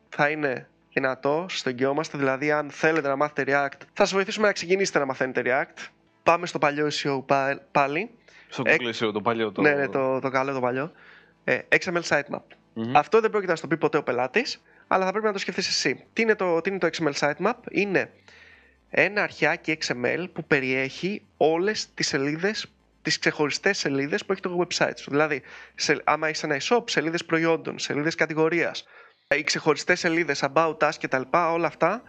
[0.08, 4.52] θα είναι δυνατό, στο εγγυόμαστε, δηλαδή αν θέλετε να μάθετε React, θα σας βοηθήσουμε να
[4.52, 5.86] ξεκινήσετε να μαθαίνετε React.
[6.22, 8.10] Πάμε στο παλιό SEO πα- πάλι.
[8.48, 9.52] Στο Ε, Google SEO, το παλιό.
[9.52, 9.62] Το...
[9.62, 10.92] Ναι, ναι, το, το καλό το παλιό.
[11.44, 12.38] ε, XML sitemap.
[12.74, 12.96] Μμμ.
[12.96, 15.38] Αυτό δεν πρόκειται να σου το πει ποτέ ο πελάτης, αλλά θα πρέπει να το
[15.38, 16.04] σκεφτείς εσύ.
[16.12, 18.10] Τι είναι το, τι είναι το XML sitemap, Είναι
[18.90, 22.66] ένα αρχιάκι XML που περιέχει όλες τις σελίδες,
[23.02, 25.10] τις ξεχωριστές σελίδες που έχει το website σου.
[25.10, 25.42] Δηλαδή,
[25.74, 28.84] σε, άμα έχει ένα e-shop, σελίδες προϊόντων, σελίδες κατηγορίας,
[29.38, 31.22] οι ξεχωριστές σελίδες, about us κτλ.
[31.30, 32.02] Όλα αυτά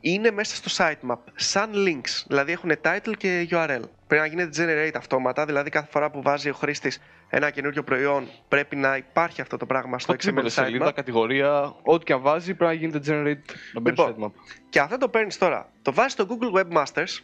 [0.00, 2.22] είναι μέσα στο sitemap, σαν links.
[2.26, 3.80] Δηλαδή έχουν title και URL.
[4.06, 8.28] Πρέπει να γίνεται generate αυτόματα, δηλαδή κάθε φορά που βάζει ο χρήστης ένα καινούριο προϊόν,
[8.48, 10.94] πρέπει να υπάρχει αυτό το πράγμα στο XML Οτιδήποτε σελίδα, sitemap.
[10.94, 14.40] κατηγορία, ό,τι και αν βάζει πρέπει να γίνεται generate να μπαίνει στο Λοιπόν, sitemap.
[14.68, 15.68] Και αυτό το παίρνεις τώρα.
[15.82, 17.18] Το βάζεις στο Google Webmasters.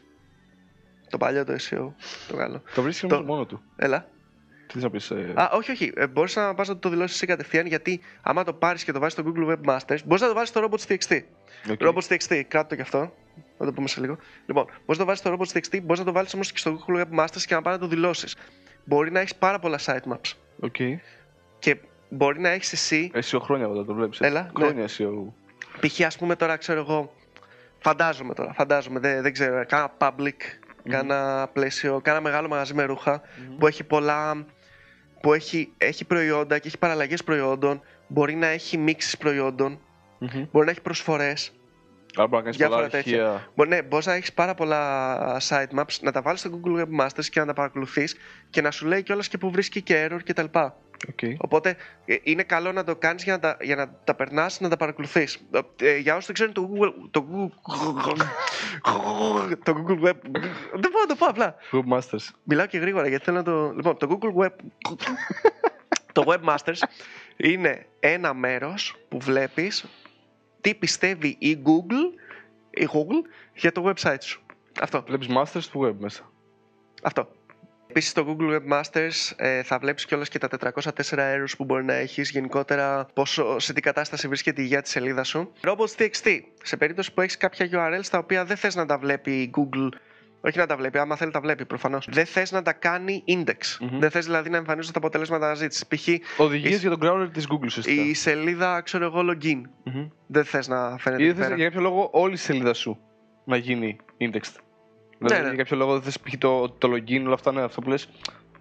[1.11, 1.93] Το παλιό το SEO.
[2.29, 2.63] Το καλό.
[2.75, 3.23] Το βρίσκει το- το...
[3.25, 3.63] μόνο του.
[3.77, 4.07] Έλα.
[4.67, 5.93] Τι θες να πεις, ε, Α, όχι, όχι.
[5.97, 8.99] Ε, μπορείς να πας να το δηλώσεις εσύ κατευθείαν γιατί άμα το πάρεις και το
[8.99, 11.21] βάζεις στο Google Webmasters, μπορείς να το βάλεις στο Robots.txt.
[11.71, 11.79] οκ.
[11.81, 13.15] Robots.txt, κράτο το κι αυτό.
[13.59, 14.19] Θα το πούμε σε λίγο.
[14.47, 17.05] Λοιπόν, μπορείς να το βάλεις στο Robots.txt, μπορείς να το βάλεις όμως και στο Google
[17.05, 18.37] Webmasters και να πας να το δηλώσεις.
[18.85, 20.33] Μπορεί να έχεις πάρα πολλά sitemaps.
[20.61, 20.77] Οκ.
[21.59, 21.77] Και
[22.09, 24.21] μπορεί να έχεις εσύ, SEO χρόνια μετά το βλέπεις.
[24.21, 24.51] Έλα, ναι.
[24.65, 25.33] Χρόνια SEO.
[25.81, 26.01] π.χ.
[26.01, 27.13] ας πούμε τώρα, ξέρω εγώ,
[27.79, 30.37] φαντάζομαι τώρα, φαντάζομαι, δεν, δεν ξέρω, κάνα Public,
[30.89, 33.23] κάνα Πλαίσιο, κάνα μεγάλο μαγαζί με ρούχα
[33.59, 34.47] που έχει πολλά.
[35.21, 39.79] που έχει, έχει προϊόντα και έχει παραλλαγές προϊόντων, μπορεί να έχει μίξεις προϊόντων,
[40.19, 40.47] Μμμ.
[40.53, 41.53] μπορεί να έχει προσφορές.
[42.17, 43.25] Άρα μπορεί να κάνεις πολλά Διάφορα τέτοια.
[43.31, 43.49] αρχεία.
[43.55, 47.41] Μπορεί, ναι, μπορείς να έχεις πάρα πολλά sitemaps, να τα βάλεις στο Google Webmasters και
[47.41, 48.17] να τα παρακολουθείς
[48.51, 50.45] και να σου λέει κιόλας και που βρίσκει και error κτλ.
[51.09, 51.19] Οκ.
[51.39, 54.69] Οπότε ε, είναι καλό να το κάνεις για να τα, για να τα περνάς, να
[54.69, 55.47] τα παρακολουθείς.
[55.81, 57.57] Ε, για όσους δεν ξέρουν το Google, το Google,
[59.63, 60.17] το Google Web...
[60.73, 61.55] Δεν μπορώ να το πω απλά.
[61.73, 62.29] Webmasters.
[62.43, 63.73] Μιλάω και γρήγορα γιατί θέλω να το.
[63.73, 64.53] Λοιπόν, το Google Web.
[66.13, 66.79] το Webmasters
[67.37, 69.85] είναι ένα μέρος που βλέπεις
[70.61, 72.19] τι πιστεύει η Google,
[72.71, 74.43] η Google για το website σου.
[74.81, 75.05] Αυτό.
[75.07, 76.31] Βλέπεις masters του web μέσα.
[77.03, 77.29] Αυτό.
[77.97, 81.95] Επίσης, στο Google Webmasters ε, θα βλέπεις κιόλας και τα 404 errors που μπορεί να
[81.95, 85.53] έχεις, γενικότερα πόσο, σε τι κατάσταση βρίσκεται η υγεία της σελίδα σου.
[85.61, 86.41] Robots.txt.
[86.63, 89.89] Σε περίπτωση που έχεις κάποια URLs τα οποία δεν θες να τα βλέπει η Google,
[90.41, 92.09] όχι να τα βλέπει, άμα θέλει τα βλέπει προφανώς.
[92.11, 93.77] Δεν θες να τα κάνει index.
[93.81, 93.99] Μμμ.
[93.99, 95.87] Δεν θες δηλαδή να εμφανίζονται τα αποτελέσματα αναζήτηση.
[95.89, 96.09] Π.χ.
[96.41, 98.03] Οδηγίες η- για τον crawler της Google ουσιαστικά.
[98.03, 99.61] η σελίδα, ξέρω εγώ, login.
[99.85, 100.09] Μμμ.
[100.27, 101.57] Δεν θες να φαίνεται Ή εκεί δεν θες πέρα.
[101.57, 102.99] για κάποιο λόγο όλη η σελίδα σου
[103.45, 104.55] να γίνει indexed.
[105.19, 105.49] Δηλαδή ναι.
[105.49, 106.35] για κάποιο λόγο δεν θες π.χ.
[106.39, 108.09] το, το login, όλα αυτά, ναι, αυτό που λες.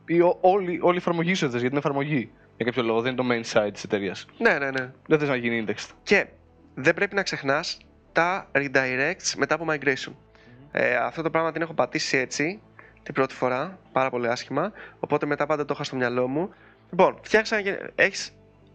[0.06, 2.32] Ή ο- όλη, όλη η εφαρμογή σου δεν θες για την εφαρμογή.
[2.58, 4.26] Για κάποιο λόγο, δεν είναι το main site της εταιρείας.
[4.38, 4.92] Ναι, ναι, ναι.
[5.08, 5.90] Δεν θες να γίνει indexed.
[6.04, 6.26] Και
[6.76, 7.78] δεν πρέπει να ξεχνάς
[8.12, 10.12] τα redirects μετά από migration.
[10.72, 12.62] Ε, αυτό το πράγμα την έχω πατήσει έτσι
[13.04, 16.54] την πρώτη φορά, πάρα πολύ άσχημα, οπότε μετά πάντα το είχα στο μυαλό μου.
[16.90, 18.26] Λοιπόν, φτιάξα, ένα- έχεις,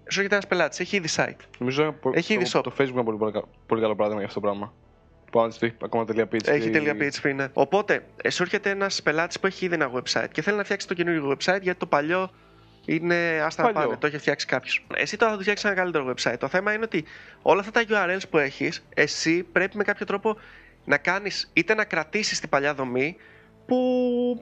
[0.08, 1.36] σου έρχεται ένας πελάτης, έχει ήδη site.
[1.58, 2.62] Νομίζω πο- Έχει ήδη το, shop.
[2.62, 4.72] το Facebook είναι πολύ, πολύ, κα- πολύ καλό παράδειγμα για αυτό το πράγμα.
[5.30, 6.46] Που αν έχει ακόμα τελεία PHP.
[6.48, 7.46] Έχει τελεία PHP, ναι.
[7.52, 10.86] Οπότε, ε, σου έρχεται ένας πελάτης που έχει ήδη ένα website και θέλει να φτιάξει
[10.86, 12.30] το καινούργιο website γιατί το παλιό
[12.84, 13.88] είναι άστα να Παλιό.
[13.88, 14.86] πάνε, το έχει φτιάξει κάποιος.
[14.94, 16.36] Εσύ τώρα θα του φτιάξεις ένα καλύτερο website.
[16.38, 17.04] Το θέμα είναι ότι
[17.42, 20.36] όλα αυτά τα URLs που έχεις, εσύ πρέπει με κάποιο τρόπο
[20.84, 23.16] να κάνεις είτε να κρατήσεις την παλιά δομή
[23.66, 23.76] που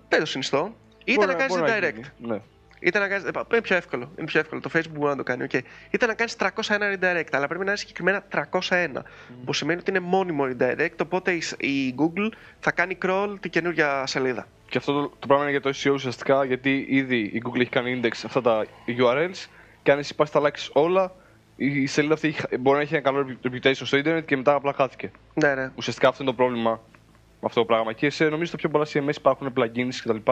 [0.09, 1.95] δεν το συνιστώ, είτε Μπορεί να κάνεις μπορεί redirect.
[1.95, 2.41] γίνει, Ναι.
[2.87, 4.11] Είτε να κάνεις, ε, είναι πιο εύκολο.
[4.17, 4.61] Είναι πιο εύκολο.
[4.61, 5.47] Το Facebook μπορεί να το κάνει.
[5.51, 5.61] Okay.
[5.91, 9.03] Είτε να κάνεις 301 redirect, αλλά πρέπει να είναι συγκεκριμένα 301.
[9.45, 14.07] Που σημαίνει ότι είναι μόνιμο redirect, οπότε η, η Google θα κάνει crawl την καινούργια
[14.07, 14.47] σελίδα.
[14.69, 17.71] Και αυτό το, το πράγμα είναι για το SEO ουσιαστικά γιατί ήδη η Google έχει
[17.71, 19.47] κάνει index αυτά τα URLs
[19.83, 21.13] και αν εσύ πας τα αλλάξεις όλα
[21.57, 24.55] η η σελίδα αυτή έχει- μπορεί να έχει ένα καλό reputation στο ίντερνετ και μετά
[24.55, 25.11] απλά χάθηκε.
[25.35, 25.71] Ναι, ναι.
[25.77, 26.71] Ουσιαστικά αυτό είναι το πρόβλημα
[27.41, 27.93] με αυτό το πράγμα.
[27.93, 30.31] Και σε νομίζω τα πιο πολλά CMS υπάρχουν plugins κτλ.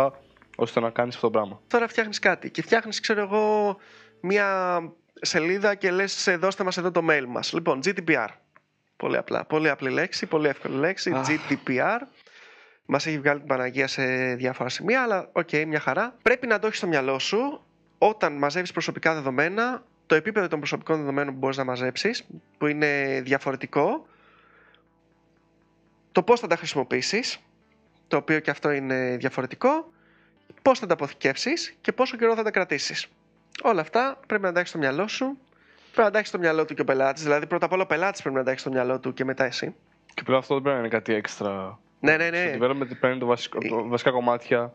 [0.57, 1.61] Ώστε να κάνεις αυτό το πράγμα.
[1.69, 3.77] Τώρα φτιάχνεις κάτι και φτιάχνεις, ξέρω εγώ,
[4.21, 4.81] μια
[5.21, 7.53] σελίδα και λες: Δώστε μας εδώ το mail μας.
[7.53, 8.29] Λοιπόν, GDPR.
[8.97, 9.45] Πολύ απλά.
[9.45, 11.11] Πολύ απλή λέξη, πολύ εύκολη λέξη.
[11.11, 11.27] Αχ.
[11.29, 11.99] GDPR.
[12.87, 16.17] Μας έχει βγάλει την Παναγία σε διάφορα σημεία, αλλά οκ, μια χαρά.
[16.23, 17.65] Πρέπει να το έχεις στο μυαλό σου
[17.99, 22.27] όταν μαζεύεις προσωπικά δεδομένα, το επίπεδο των προσωπικών δεδομένων που μπορείς να μαζέψεις,
[22.59, 24.07] που είναι διαφορετικό,
[26.13, 27.39] το πώς θα τα χρησιμοποιήσεις,
[28.09, 29.93] το οποίο και αυτό είναι διαφορετικό,
[30.63, 33.07] πώς θα τα αποθηκεύσεις και πόσο καιρό θα τα κρατήσεις.
[33.63, 35.39] Όλα αυτά πρέπει να τα έχεις στο μυαλό σου.
[35.93, 37.23] Πρέπει να τα έχεις στο μυαλό του και ο πελάτης.
[37.23, 39.45] Δηλαδή, πρώτα απ' όλα ο πελάτης πρέπει να τα έχει στο μυαλό του και μετά
[39.45, 39.75] εσύ.
[40.15, 41.79] Και πλέον αυτό δεν πρέπει να είναι κάτι έξτρα.
[42.01, 42.51] Ναι, ναι, Στο ναι.
[42.57, 44.75] development πρέπει να είναι το βασικό, το βασικά κομμάτια.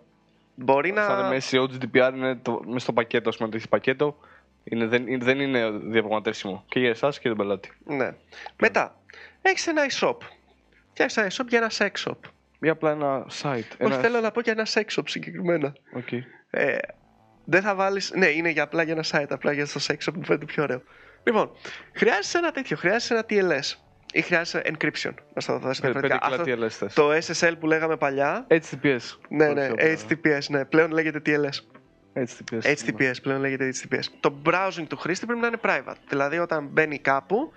[0.55, 1.03] Μπορεί να.
[1.03, 4.17] Σαν με SEO, GDPR είναι το, μέσα στο πακέτο, ας πούμε, το έχεις πακέτο.
[4.63, 7.71] Είναι, δεν, είναι- δεν είναι διαπραγματεύσιμο και για εσάς και για τον πελάτη.
[7.85, 8.11] Ναι.
[8.59, 8.95] Μετά,
[9.41, 10.15] έχεις ένα e-shop.
[10.91, 12.29] Φτιάξεις ένα e-shop για ένα sex shop.
[12.59, 13.85] Ή απλά ένα site.
[13.85, 15.73] Όχι, θέλω να πω για ένα sex shop συγκεκριμένα.
[15.95, 16.19] Okay.
[16.49, 16.77] Ε,
[17.45, 18.01] δεν θα βάλει.
[18.15, 20.63] Ναι, είναι για απλά για ένα site, απλά για το sex shop που φαίνεται πιο
[20.63, 20.81] ωραίο.
[21.23, 21.51] Λοιπόν,
[21.93, 23.73] χρειάζεσαι ένα τέτοιο, χρειάζεσαι ένα TLS
[24.13, 25.13] ή χρειάζεσαι encryption.
[25.33, 26.43] Να στο δώσω Πέντε διαφορετικά.
[26.45, 26.93] κιλά Αυτό- TLS θες.
[26.93, 27.11] Το
[27.49, 28.47] SSL που λέγαμε παλιά.
[28.49, 28.97] HTTPS.
[29.29, 29.85] Ναι, Όχι, ναι, απλά.
[30.09, 31.59] HTTPS, ναι, πλέον λέγεται TLS.
[32.13, 32.61] HTTPS.
[32.75, 34.03] HTTPS πλέον λέγεται HTTPS.
[34.19, 35.97] Το browsing του χρήστη πρέπει να είναι private.
[36.09, 37.53] Δηλαδή όταν μπαίνει κάπου,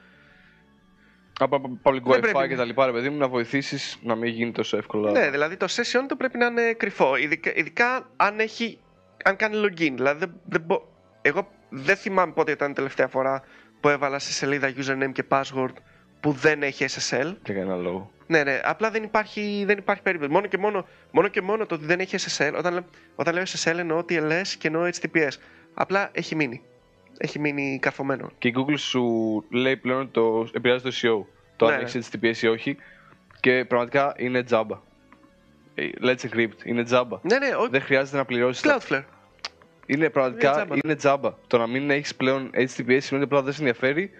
[1.42, 2.48] Από από public Δεν wifi πρέπει.
[2.48, 5.56] και τα λοιπά, ρε παιδί μου, να βοηθήσεις να μην γίνει τόσο εύκολα; ναι, δηλαδή
[5.56, 7.16] το session του πρέπει να είναι κρυφό.
[7.16, 8.78] Ειδικά, ειδικά αν, έχει,
[9.24, 9.92] αν κάνει login.
[9.94, 10.82] Δηλαδή δεν, δεν μπο-
[11.22, 13.42] εγώ δεν θυμάμαι πότε ήταν η τελευταία φορά
[13.80, 15.72] που έβαλα σε σελίδα username και password
[16.20, 17.34] που δεν έχει SSL.
[17.44, 18.10] Για κανένα λόγο.
[18.26, 20.32] Ναι, ναι, απλά δεν υπάρχει, δεν υπάρχει περίπτωση.
[20.32, 23.42] Μόνο και μόνο, μόνο και μόνο το ότι δεν έχει SSL, όταν, λέ- όταν λέω
[23.42, 25.28] SSL εννοώ TLS και εννοώ HTTPS.
[25.74, 26.62] Απλά έχει μείνει.
[27.18, 28.30] Έχει μείνει καρφωμένο.
[28.38, 29.02] Και η Google σου
[29.50, 31.26] λέει πλέον ότι το επηρεάζει το SEO.
[31.56, 32.76] Το Ναι, αν έχει HTTPS ή όχι.
[33.40, 34.78] Και πραγματικά είναι τζάμπα.
[35.74, 36.64] Ε, Let's encrypt.
[36.64, 37.18] Είναι τζάμπα.
[37.22, 37.68] Ναι, ναι, όχι.
[37.70, 38.64] Δεν χρειάζεται να πληρώσεις.
[38.66, 39.02] Cloudflare.
[39.86, 40.80] Είναι πραγματικά Είναι τζάμπα, ναι.
[40.84, 41.34] είναι τζάμπα.
[41.46, 44.10] Το να μην έχεις πλέον HTTPS σημαίνει ότι απλά δεν σε ενδιαφέρει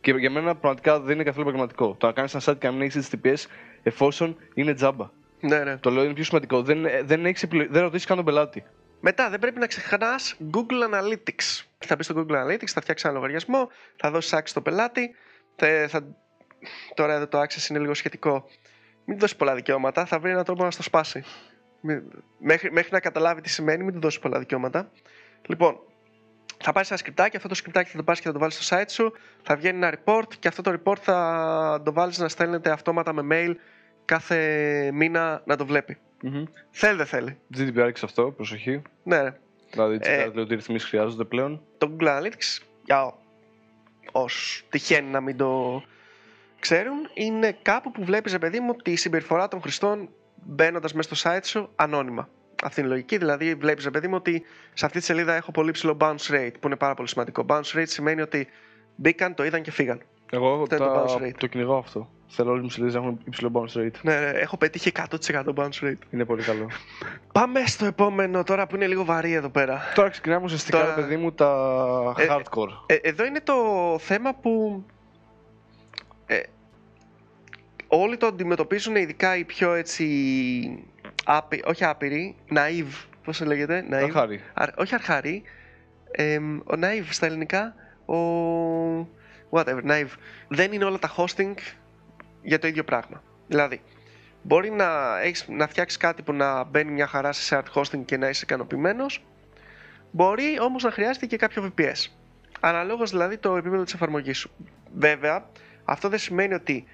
[0.00, 1.94] και για μένα πραγματικά δεν είναι καθόλου επαγγελματικό.
[1.98, 3.34] Το να κάνεις ένα site και να μην έχεις HTTPS
[3.82, 5.10] εφόσον είναι τζάμπα.
[5.40, 5.76] Ναι, ναι.
[5.76, 6.62] Το λέω είναι πιο σημαντικό.
[6.62, 8.64] Δεν, δεν, έχεις επιλο- δεν ρωτήσεις καν τον πελάτη.
[9.04, 11.64] Μετά δεν πρέπει να ξεχνάς Google Analytics.
[11.78, 15.14] Θα μπεις στο Google Analytics, θα φτιάξεις ένα λογαριασμό, θα δώσεις access στο πελάτη.
[15.56, 16.16] Θα, θα...
[16.94, 18.44] Τώρα εδώ το access είναι λίγο σχετικό.
[19.04, 21.24] Μην του δώσεις πολλά δικαιώματα, θα βρει έναν τρόπο να στο σπάσει.
[21.80, 22.02] Μην-
[22.38, 24.90] Μέχρι, μέχρι να καταλάβει τι σημαίνει, μην του δώσεις πολλά δικαιώματα.
[25.46, 25.78] Λοιπόν,
[26.62, 28.76] θα πάρεις ένα σκριπτάκι, αυτό το σκριπτάκι θα το πάρεις και θα το βάλεις στο
[28.76, 29.12] site σου.
[29.42, 33.22] Θα βγαίνει ένα report και αυτό το report θα το βάλεις να στέλνεται αυτόματα με
[33.30, 33.54] mail
[34.04, 35.98] κάθε μήνα να το βλέπει.
[36.70, 37.38] Θέλει, δεν θέλει.
[37.56, 38.82] GDPR και σε αυτό, προσοχή.
[39.02, 39.30] Ναι, ναι.
[39.70, 41.62] Δηλαδή, Ε, τσεκάρετε ότι οι ρυθμίσεις χρειάζονται πλέον.
[41.78, 43.14] το Google Analytics, για
[44.12, 45.82] όσους τυχαίνει να μην το
[46.60, 51.30] ξέρουν, είναι κάπου που βλέπεις, ρε παιδί μου, τη συμπεριφορά των χρηστών μπαίνοντας μέσα στο
[51.30, 52.28] site σου ανώνυμα.
[52.64, 53.16] Αυτή είναι η λογική.
[53.18, 54.42] Δηλαδή, βλέπεις, ρε παιδί μου, ότι
[54.74, 57.44] σε αυτή τη σελίδα έχω πολύ ψηλό bounce rate, που είναι πάρα πολύ σημαντικό.
[57.48, 58.48] Bounce rate σημαίνει ότι
[58.96, 60.02] μπήκαν, το είδαν και φύγαν.
[60.30, 61.04] Εγώ Αυτό είναι το τα...
[61.06, 61.34] bounce rate.
[61.38, 62.10] το κυνηγάω αυτό.
[62.34, 63.90] Θέλω όλε μου σελίδε να έχουν υψηλό bounce rate.
[64.02, 64.92] Ναι, ναι, έχω πετύχει
[65.30, 65.94] 100% bounce rate.
[66.10, 66.70] Είναι πολύ καλό.
[67.32, 69.80] Πάμε στο επόμενο τώρα που είναι λίγο βαρύ εδώ πέρα.
[69.94, 72.68] Τώρα ξεκινάμε ουσιαστικά, Τώρα- ρε παιδί μου, τα Ε, hardcore.
[72.86, 73.54] Ε, εδώ είναι το
[73.98, 74.84] θέμα που
[76.26, 76.40] ε,
[77.86, 80.06] όλοι το αντιμετωπίζουν, ειδικά οι πιο έτσι,
[81.24, 84.40] άπει, όχι άπειροι, naive, πώς το λέγεται, naive, Αρχάρι.
[84.54, 85.42] Αρ- όχι αρχάρι,
[86.10, 87.74] εμ, ο naive στα ελληνικά,
[88.06, 88.16] ο
[89.50, 90.10] whatever, naive.
[90.48, 91.54] Δεν είναι όλα τα hosting
[92.42, 93.22] για το ίδιο πράγμα.
[93.48, 93.80] Δηλαδή,
[94.42, 98.16] μπορεί να, έχεις, να φτιάξεις κάτι που να μπαίνει μια χαρά σε shared hosting και
[98.16, 99.24] να είσαι ικανοποιημένος.
[100.10, 102.10] Μπορεί όμως να χρειάζεται και κάποιο VPS.
[102.60, 104.50] Αναλόγως δηλαδή το επίπεδο της εφαρμογής σου.
[104.94, 105.44] Βέβαια,
[105.84, 106.84] αυτό δεν σημαίνει ότι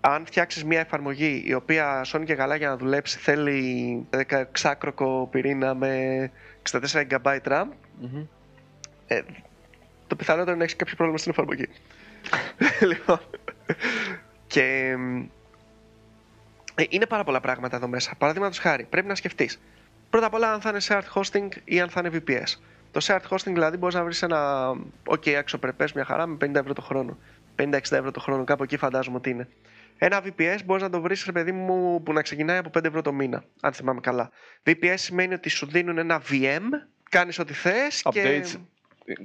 [0.00, 4.06] αν φτιάξεις μια εφαρμογή η οποία σώνει και καλά για να δουλέψει θέλει
[4.62, 6.30] 16 πυρήνα με
[6.70, 6.78] 64
[7.10, 7.64] GB RAM,
[8.00, 8.26] Μμμ.
[9.06, 9.22] ε,
[10.06, 11.68] το πιθανότερο είναι να έχεις κάποιο πρόβλημα στην εφαρμογή.
[12.92, 13.20] λοιπόν.
[14.54, 14.90] Και.
[14.92, 15.26] εμ,
[16.74, 18.14] ε, είναι πάρα πολλά πράγματα εδώ μέσα.
[18.18, 19.60] Παραδείγματος χάρη, πρέπει να σκεφτείς.
[20.10, 22.60] Πρώτα απ' όλα, αν θα είναι shared hosting ή αν θα είναι VPS.
[22.90, 24.70] Το shared hosting δηλαδή μπορείς να βρεις ένα
[25.04, 27.18] OK αξιοπρεπέ μια χαρά με 50 ευρώ το χρόνο.
[27.56, 29.48] 50-60 ευρώ το χρόνο, κάπου εκεί φαντάζομαι ότι είναι.
[29.98, 33.02] Ένα VPS μπορείς να το βρεις, ρε παιδί μου, που να ξεκινάει από 5 ευρώ
[33.02, 34.30] το μήνα, αν θυμάμαι καλά.
[34.64, 36.62] VPS σημαίνει ότι σου δίνουν ένα VM,
[37.10, 38.42] κάνεις ό,τι θες και.
[38.44, 38.60] Updates,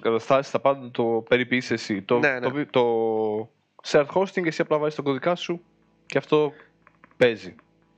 [0.02, 2.02] καταστάσεις, τα πάντα το περιποιείς εσύ.
[2.02, 2.40] Το, Ναι, ναι.
[2.40, 3.50] το, το
[3.88, 5.62] shared hosting, εσύ απλά βάζεις το κωδικά σου
[6.06, 6.54] και αυτό
[7.18, 7.56] παίζει.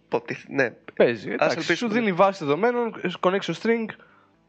[0.10, 1.32] Ποτι- Ναι, Παίζει.
[1.32, 1.76] Εντάξει, ελπίσουμε.
[1.76, 3.86] σου δίνει βάση δεδομένων, connection string,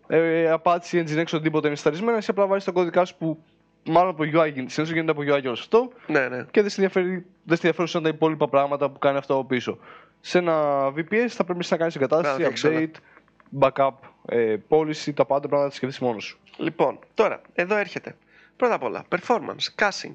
[0.07, 3.43] ε, Apache, Nginx, οτιδήποτε είναι σταρισμένα, εσύ απλά βάζεις το κωδικά σου που
[3.87, 4.53] μάλλον από UI γίνεται.
[4.55, 6.45] Συνήθως γίνεται από UI όλο αυτό ναι, ναι.
[6.51, 9.79] και δεν σε ενδιαφέρει- δεν σε ενδιαφέρουν τα υπόλοιπα πράγματα που κάνει αυτό από πίσω.
[10.21, 12.81] Σε ένα VPS θα πρέπει να κάνεις Να εγκατάσταση, φτιάξεις όλα.
[12.81, 13.95] update, backup,
[14.27, 16.39] ε, policy, τα πάντα πρέπει να τα σκεφτείς μόνος σου.
[16.57, 18.17] Λοιπόν, τώρα, εδώ έρχεται.
[18.57, 20.15] Πρώτα απ' όλα, performance, caching.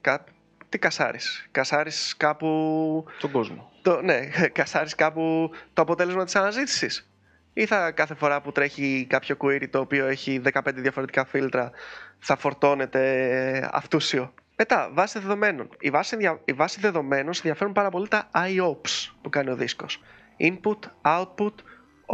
[0.00, 0.24] Κα...
[0.70, 1.48] Τι κασάρεις.
[1.50, 3.04] Κασάρεις κάπου...
[3.20, 3.72] Τον κόσμο.
[3.82, 4.00] Το...
[4.02, 4.20] Ναι,
[4.58, 7.10] κασάρεις κάπου το αποτέλεσμα της αναζήτησης.
[7.52, 11.70] Ή θα κάθε φορά που τρέχει κάποιο query το οποίο έχει 15 διαφορετικά φίλτρα
[12.18, 14.34] θα φορτώνεται αυτούσιο.
[14.56, 15.68] Μετά, βάση δεδομένων.
[15.80, 19.56] Η βάση, δια- η βάση δεδομένων σε ενδιαφέρουν πάρα πολύ τα IOPS που κάνει ο
[19.56, 20.02] δίσκος.
[20.38, 21.54] Input, Output,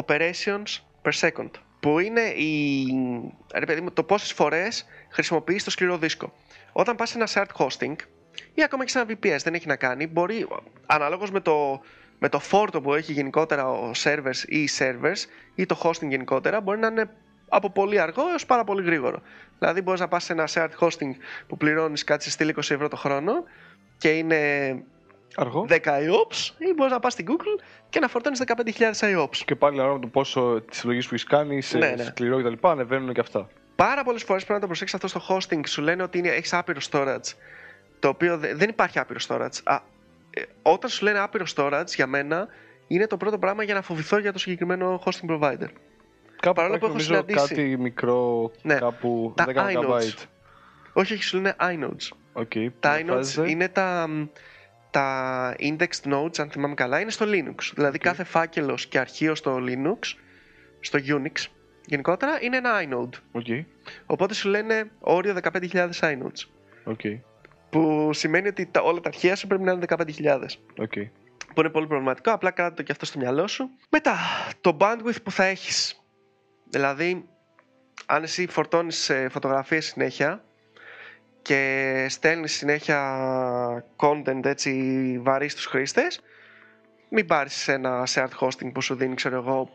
[0.05, 1.51] Operations per second.
[1.81, 2.87] Που είναι η,
[3.55, 6.33] ρε παιδί μου, το πόσες φορές χρησιμοποιείς το σκληρό δίσκο.
[6.73, 7.95] Όταν πας σε ένα shared hosting
[8.55, 10.49] ή ακόμα και σε ένα VPS δεν έχει να κάνει, μπορεί
[10.87, 11.81] αναλόγως με το,
[12.19, 16.61] με το φόρτο που έχει γενικότερα ο servers ή οι servers ή το hosting γενικότερα
[16.61, 17.11] μπορεί να είναι
[17.49, 19.23] από πολύ αργό έως πάρα πολύ γρήγορο.
[19.59, 21.11] Δηλαδή μπορείς να πας σε ένα shared hosting
[21.47, 23.33] που πληρώνεις κάτι σε στήλη 20 ευρώ το χρόνο
[23.99, 24.39] και είναι
[25.39, 25.67] Αργό.
[25.69, 29.37] 10 IOPS ή μπορείς να πας στην Google και να φορτώνεις 15.000 IOPS.
[29.45, 32.05] Και πάλι ανάλογα με το πόσο τη συλλογή που έχεις κάνει, σε Ναι, ναι.
[32.05, 32.69] σκληρό κτλ.
[32.69, 33.49] ανεβαίνουν και αυτά.
[33.77, 35.61] Πάρα πολλές φορές πρέπει να το προσέξεις αυτό στο hosting.
[35.67, 37.35] Σου λένε ότι είναι, έχεις άπειρο storage.
[37.99, 39.61] Το οποίο δε- δεν υπάρχει άπειρο storage.
[39.65, 39.79] Α,
[40.31, 42.49] ε, όταν σου λένε άπειρο storage, για μένα
[42.87, 45.69] είναι το πρώτο πράγμα για να φοβηθώ για το συγκεκριμένο hosting provider.
[46.41, 47.55] Κάπου παρόλο που υπάρχει, έχω νομίζω, συναντήσει.
[47.55, 48.75] κάτι μικρό, Ναι.
[48.75, 49.87] κάπου Τα 10 iNotes.
[49.87, 50.13] MB.
[50.93, 52.17] Όχι, όχι, σου λένε iNodes.
[52.43, 54.09] Okay, Τα iNodes είναι τα,
[54.91, 57.71] τα indexed nodes, αν θυμάμαι καλά, είναι στο Linux.
[57.75, 59.99] Δηλαδή κάθε φάκελος και αρχείο στο Linux,
[60.81, 61.45] στο Unix
[61.87, 63.41] γενικότερα, είναι ένα iNode.
[63.41, 63.65] Okay,
[64.07, 66.47] Οπότε σου λένε όριο 15.000 iNodes.
[66.93, 67.21] okay,
[67.71, 70.41] Που σημαίνει ότι τα, όλα τα αρχεία σου πρέπει να είναι 15.000.
[70.79, 71.09] okay.
[71.55, 73.71] Που είναι πολύ προβληματικό, απλά κράτα το και αυτό στο μυαλό σου.
[73.91, 74.17] Μετά,
[74.61, 76.03] το bandwidth που θα έχεις.
[76.69, 77.29] Δηλαδή,
[78.07, 80.45] αν εσύ φορτώνεις ε, φωτογραφίες συνέχεια
[81.43, 84.73] και στέλνεις συνέχεια content έτσι
[85.23, 86.21] βαρύ στους χρήστες,
[87.09, 89.69] μην πάρεις ένα shared hosting που σου δίνει, ξέρω εγώ,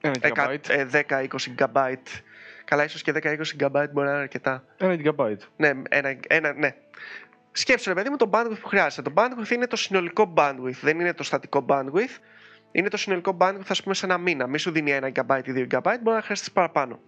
[0.00, 0.68] Ένα εκα- gigabyte.
[0.68, 1.26] ε, 10-20
[1.58, 1.94] GB.
[2.68, 4.64] Καλά, ίσως και 10-20 GB μπορεί να είναι αρκετά.
[4.76, 5.38] Ένα gigabyte.
[5.56, 6.74] Ναι, ένα, ένα, ναι.
[7.52, 9.10] Σκέψου, ρε παιδί μου, το bandwidth που χρειάζεται.
[9.10, 12.16] Το bandwidth είναι το συνολικό bandwidth, δεν είναι το στατικό bandwidth.
[12.72, 14.46] Είναι το συνολικό bandwidth, ας πούμε, σε ένα μήνα.
[14.46, 17.00] Μη σου δίνει 1 GB ή 2 GB, μπορεί να χρειαστείς παραπάνω.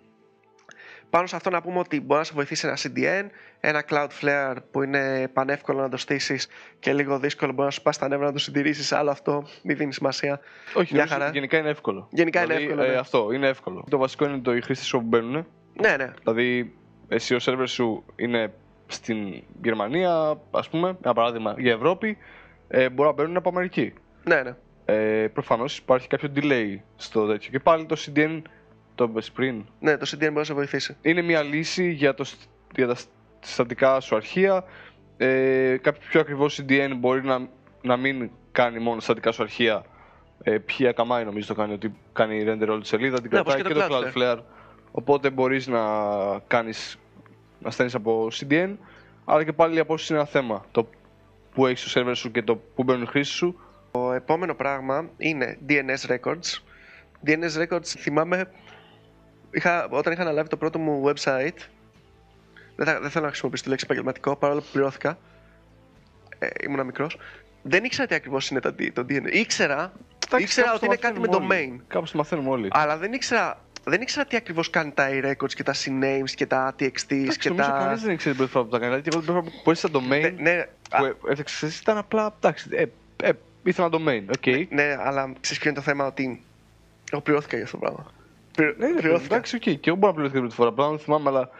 [1.10, 3.26] Πάνω σε αυτό να πούμε ότι μπορεί να σε βοηθήσει ένα CDN,
[3.60, 7.98] ένα Cloudflare που είναι πανεύκολο να το στήσεις και λίγο δύσκολο μπορεί να σου πας
[7.98, 8.92] τα νεύρα να το συντηρήσεις.
[8.92, 10.40] Άλλο αυτό, μην δίνεις σημασία.
[10.74, 11.30] Όχι, Μια νομίζω χαρά.
[11.30, 12.08] γενικά είναι εύκολο.
[12.10, 12.88] Γενικά είναι Δηλαδή, εύκολο.
[12.88, 12.98] ε, ναι.
[12.98, 13.84] αυτό είναι εύκολο.
[13.90, 15.46] Το βασικό είναι το οι χρήστες σου που μπαίνουν.
[15.80, 16.10] ναι, ναι.
[16.22, 16.74] Δηλαδή,
[17.08, 18.52] εσύ ο σερβερ σου είναι
[18.86, 22.18] στην Γερμανία, ας πούμε, ένα παράδειγμα για Ευρώπη,
[22.68, 23.92] ε, μπορεί να μπαίνουν από Αμερική.
[24.24, 24.54] ναι, ναι.
[24.84, 27.50] Ε, Προφανώς υπάρχει κάποιο delay στο τέτοιο.
[27.50, 28.42] Και πάλι το CDN,
[29.00, 30.96] το είπες πριν, Ναι, το CDN μπορεί να σε βοηθήσει.
[31.02, 32.40] είναι μια λύση για, το, σ-
[32.74, 33.08] για τα σ-
[33.40, 34.64] στατικά σου αρχεία.
[35.16, 37.48] Ε, κάποιο πιο ακριβό CDN μπορεί να,
[37.82, 39.84] να μην κάνει μόνο στατικά σου αρχεία.
[40.42, 43.54] Ε, ποια καμάει νομίζω το κάνει, ότι κάνει render όλη τη σελίδα, την Ναι, όπως
[43.54, 44.38] κρατάει και και, το το Cloudflare.
[44.90, 45.80] Οπότε μπορείς να
[46.46, 46.98] κάνεις,
[47.58, 48.74] να στέλνεις από CDN,
[49.24, 50.64] αλλά και πάλι η απόσταση είναι ένα θέμα.
[50.70, 50.88] Το
[51.54, 53.60] που έχεις το server σου και το που μπαίνουν οι χρήσεις σου.
[53.90, 56.58] Το επόμενο πράγμα είναι DNS records.
[57.26, 58.50] DNS records θυμάμαι
[59.50, 61.56] είχα, όταν είχα αναλάβει το πρώτο μου website.
[62.76, 65.18] Δεν, θα, δεν θέλω να χρησιμοποιήσω τη λέξη επαγγελματικό παρόλο που πληρώθηκα.
[66.38, 67.18] Ε, ήμουνα μικρός.
[67.62, 69.32] Δεν ήξερα τι ακριβώς είναι το, D- το DNS.
[69.32, 69.92] Ήξερα,
[70.38, 71.68] ήξερα κάπως ότι το είναι κάτι με μαθαίνουμε domain.
[71.70, 71.82] όλοι.
[71.88, 72.68] Κάπως το μαθαίνουμε όλοι.
[72.72, 76.74] Αλλά δεν ήξερα, δεν ήξερα τι ακριβώς κάνει τα records και τα CNAMEs και τα
[76.78, 77.78] TXTs Εντάξει, και νομίζω τα.
[77.78, 78.90] κανείς δεν ήξερε την πρώτη φορά που τα έκανε.
[78.96, 81.62] Δηλαδή, και εγώ την πρώτη φορά που έστησα domain Ναι, ναι, που α, ε- έφτιαξες
[81.62, 82.84] εσύ ήταν απλά, εντάξει, ε,
[83.22, 83.30] ε,
[83.62, 84.46] ήθελα ένα domain, οκ.
[84.70, 86.42] ναι, αλλά ξέρεις ποιο είναι το θέμα ότι.
[87.12, 88.12] Εγώ πληρώθηκα για αυτό το πράγμα.
[88.56, 89.34] Πληρω- Ναι, ρε, πληρώθηκα.
[89.34, 89.62] εντάξει, οκ.
[89.62, 91.50] Και εγώ μπορώ να πληρωθώ την πρώτη φορά, απλά δεν θυμάμαι, αλλά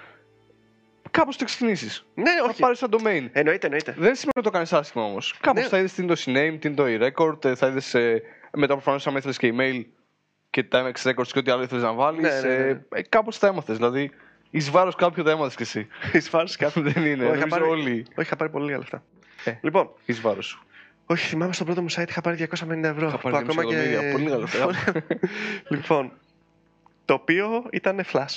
[1.11, 2.05] κάπως το ξεκινήσεις.
[2.15, 2.61] Ναι, Θα όχι.
[2.61, 3.29] πάρεις ένα domain.
[3.33, 3.95] Εννοείται, εννοείται.
[3.99, 5.35] Δεν σημαίνει ότι το κάνεις άσχημα όμως.
[5.41, 5.69] Κάπως Ναι.
[5.69, 8.23] θα είδες τι είναι το CNAME, τι είναι το A record, ε, θα είδες ε,
[8.57, 9.85] μετά προφανώς αν ήθελες και email
[10.51, 12.21] και τα MX records και ό,τι άλλο ήθελες να βάλεις.
[12.21, 12.65] Ναι, ναι, ναι.
[12.65, 14.11] ε, ε, κάπως τα έμαθες, δηλαδή
[14.51, 15.87] εις βάρος κάποιου τα έμαθες κι εσύ.
[16.13, 16.83] Εις βάρος κάποιου.
[16.83, 19.03] δεν είναι, Όχι, είχα νομίζω πάρει- όλοι Όχι, είχα πάρει πολύ λίγα λεφτά.
[19.45, 19.53] Ε.
[19.61, 20.63] Λοιπόν, εις βάρος σου.
[21.07, 23.07] όχι, θυμάμαι στο πρώτο μου site είχα πάρει 250 ευρώ.
[23.09, 23.75] Είχα πάρει που ακόμα και...
[23.77, 24.71] εκατομμύρια, πολύ λίγα λεφτά.
[25.69, 26.13] λοιπόν,
[27.11, 28.37] το οποίο ήταν flash.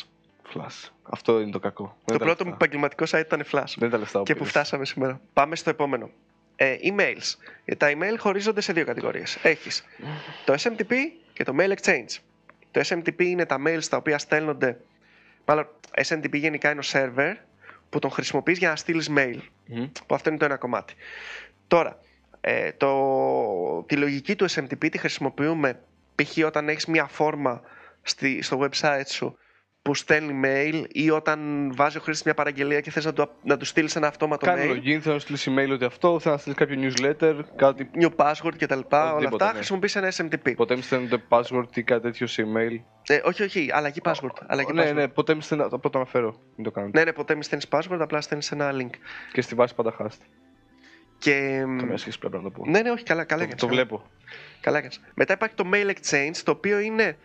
[0.54, 0.90] Flash.
[1.04, 1.98] Αυτό είναι το κακό.
[2.06, 2.66] Δεν το τα πρώτο μου λεφτά.
[2.66, 3.74] επαγγελματικό site ήταν flash.
[3.76, 4.50] Δεν είναι τα λεφτά και που πήρες.
[4.50, 5.22] φτάσαμε σήμερα.
[5.34, 6.10] Πάμε στο επόμενο.
[6.56, 7.36] Ε, emails.
[7.66, 9.38] Ε, Τα email χωρίζονται σε δύο κατηγορίες.
[9.42, 9.86] Έχεις
[10.46, 10.94] το SMTP
[11.34, 12.18] και το Mail Exchange.
[12.72, 14.80] Το SMTP είναι τα mails τα οποία στέλνονται...
[15.46, 15.68] Μάλλον,
[16.08, 17.34] SMTP γενικά είναι ο server
[17.90, 19.38] που τον χρησιμοποιείς για να στείλεις mail.
[19.66, 19.86] Μμμ.
[20.08, 20.94] Που αυτό είναι το ένα κομμάτι.
[21.68, 22.00] Τώρα,
[22.42, 25.80] ε, το, τη λογική του SMTP τη χρησιμοποιούμε
[26.16, 26.46] π.χ.
[26.46, 27.62] όταν έχεις μια φόρμα
[28.04, 29.38] στη, στο website σου
[29.84, 33.58] που στέλνει mail ή όταν βάζει ο χρήστης μια παραγγελία και θες να του, να
[33.58, 36.40] του στείλεις ένα αυτόματο Κάνει mail, login, θέλω να στείλει email ότι αυτό, θέλω να
[36.42, 37.90] στείλει κάποιο newsletter, κάτι.
[37.96, 38.74] new password κτλ.
[38.74, 39.54] Όλα Οτιδήποτε, αυτά ναι.
[39.54, 40.54] χρησιμοποιείς ένα SMTP.
[40.56, 42.80] Ποτέ μην στέλνετε password ή κάτι τέτοιο σε email.
[43.08, 44.36] Ε, όχι, όχι, αλλαγή password.
[44.48, 44.94] Αλλαγή ναι, password.
[44.94, 45.76] ναι, ποτέ μην στέλνετε.
[45.76, 46.36] Απλά το αναφέρω.
[46.56, 47.00] Μην το κάνετε.
[47.00, 48.96] ναι, ναι, ποτέ μην στέλνεις password, απλά στέλνεις ένα link.
[49.34, 50.26] Και στη βάση πάντα hashed.
[51.18, 51.58] Και...
[51.78, 52.66] Καμία σχέση πρέπει να το πω.
[52.66, 53.78] Ναι, ναι, όχι, καλά, καλά το, έκανες, το καλά.
[53.78, 54.04] βλέπω.
[54.62, 55.02] Καλά έκανες.
[55.14, 57.18] Μετά υπάρχει το mail exchange, το οποίο είναι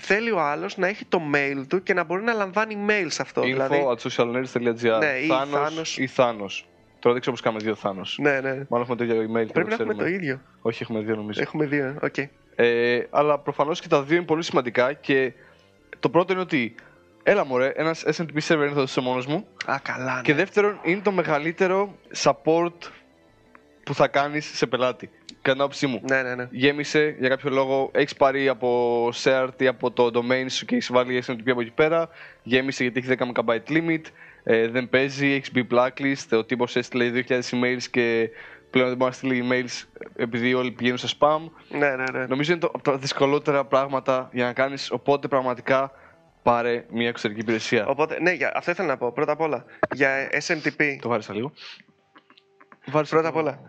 [0.00, 3.22] θέλει ο άλλος να έχει το mail του και να μπορεί να λαμβάνει mail σε
[3.22, 3.40] αυτό.
[3.42, 4.98] Info δηλαδή, at socialnerds.gr.
[4.98, 5.98] Ναι, ή Θάνος Θάνος.
[5.98, 6.68] ή Θάνος.
[6.98, 8.18] Τώρα δεν ξέρω πώς κάνουμε δύο Θάνος.
[8.20, 8.50] ναι, ναι.
[8.68, 9.46] Μάλλον έχουμε το ίδιο email.
[9.46, 9.94] και Πρέπει δεν να έχουμε ξέρουμε.
[10.02, 10.40] το ίδιο.
[10.60, 11.40] Όχι, έχουμε δύο νομίζω.
[11.42, 12.16] Έχουμε δύο, ε, οκ.
[12.54, 15.32] Ε, αλλά προφανώς και τα δύο είναι πολύ σημαντικά και
[16.00, 16.74] το πρώτο είναι ότι
[17.22, 19.46] έλα μωρέ, ένας SMTP server είναι θα το είσαι μόνος μου.
[19.66, 20.22] Α, καλά, ναι.
[20.22, 22.72] Και δεύτερον, είναι το μεγαλύτερο support
[23.84, 25.10] που θα κάνεις σε πελάτη.
[25.48, 26.00] Κατά την άποψή μου.
[26.08, 26.48] Ναι, ναι, ναι.
[26.50, 30.92] Γέμισε για κάποιο λόγο, έχεις πάρει από shared ή από το domain σου και έχεις
[30.92, 32.08] βάλει SMTP από εκεί πέρα.
[32.42, 34.02] Γέμισε γιατί έχεις 10 MB limit.
[34.44, 36.38] Ε, δεν παίζει, έχεις μπει blacklist.
[36.38, 38.30] Ο τύπος έστειλε 2.000 emails και
[38.70, 41.38] πλέον δεν μπορεί να στείλει emails επειδή όλοι πηγαίνουν σε spam.
[41.68, 42.26] Ναι, ναι, ναι.
[42.26, 44.90] Νομίζω είναι το, από τα δυσκολότερα πράγματα για να κάνεις.
[44.90, 45.90] Οπότε πραγματικά
[46.42, 47.86] πάρε μια εξωτερική υπηρεσία.
[47.86, 49.12] Οπότε, ναι, για, αυτό ήθελα να πω.
[49.12, 50.96] Πρώτα απ' όλα, για SMTP.
[51.00, 51.52] Το βάρισα λίγο.
[52.86, 53.60] Βάρισα Πρώτα απ' όλα.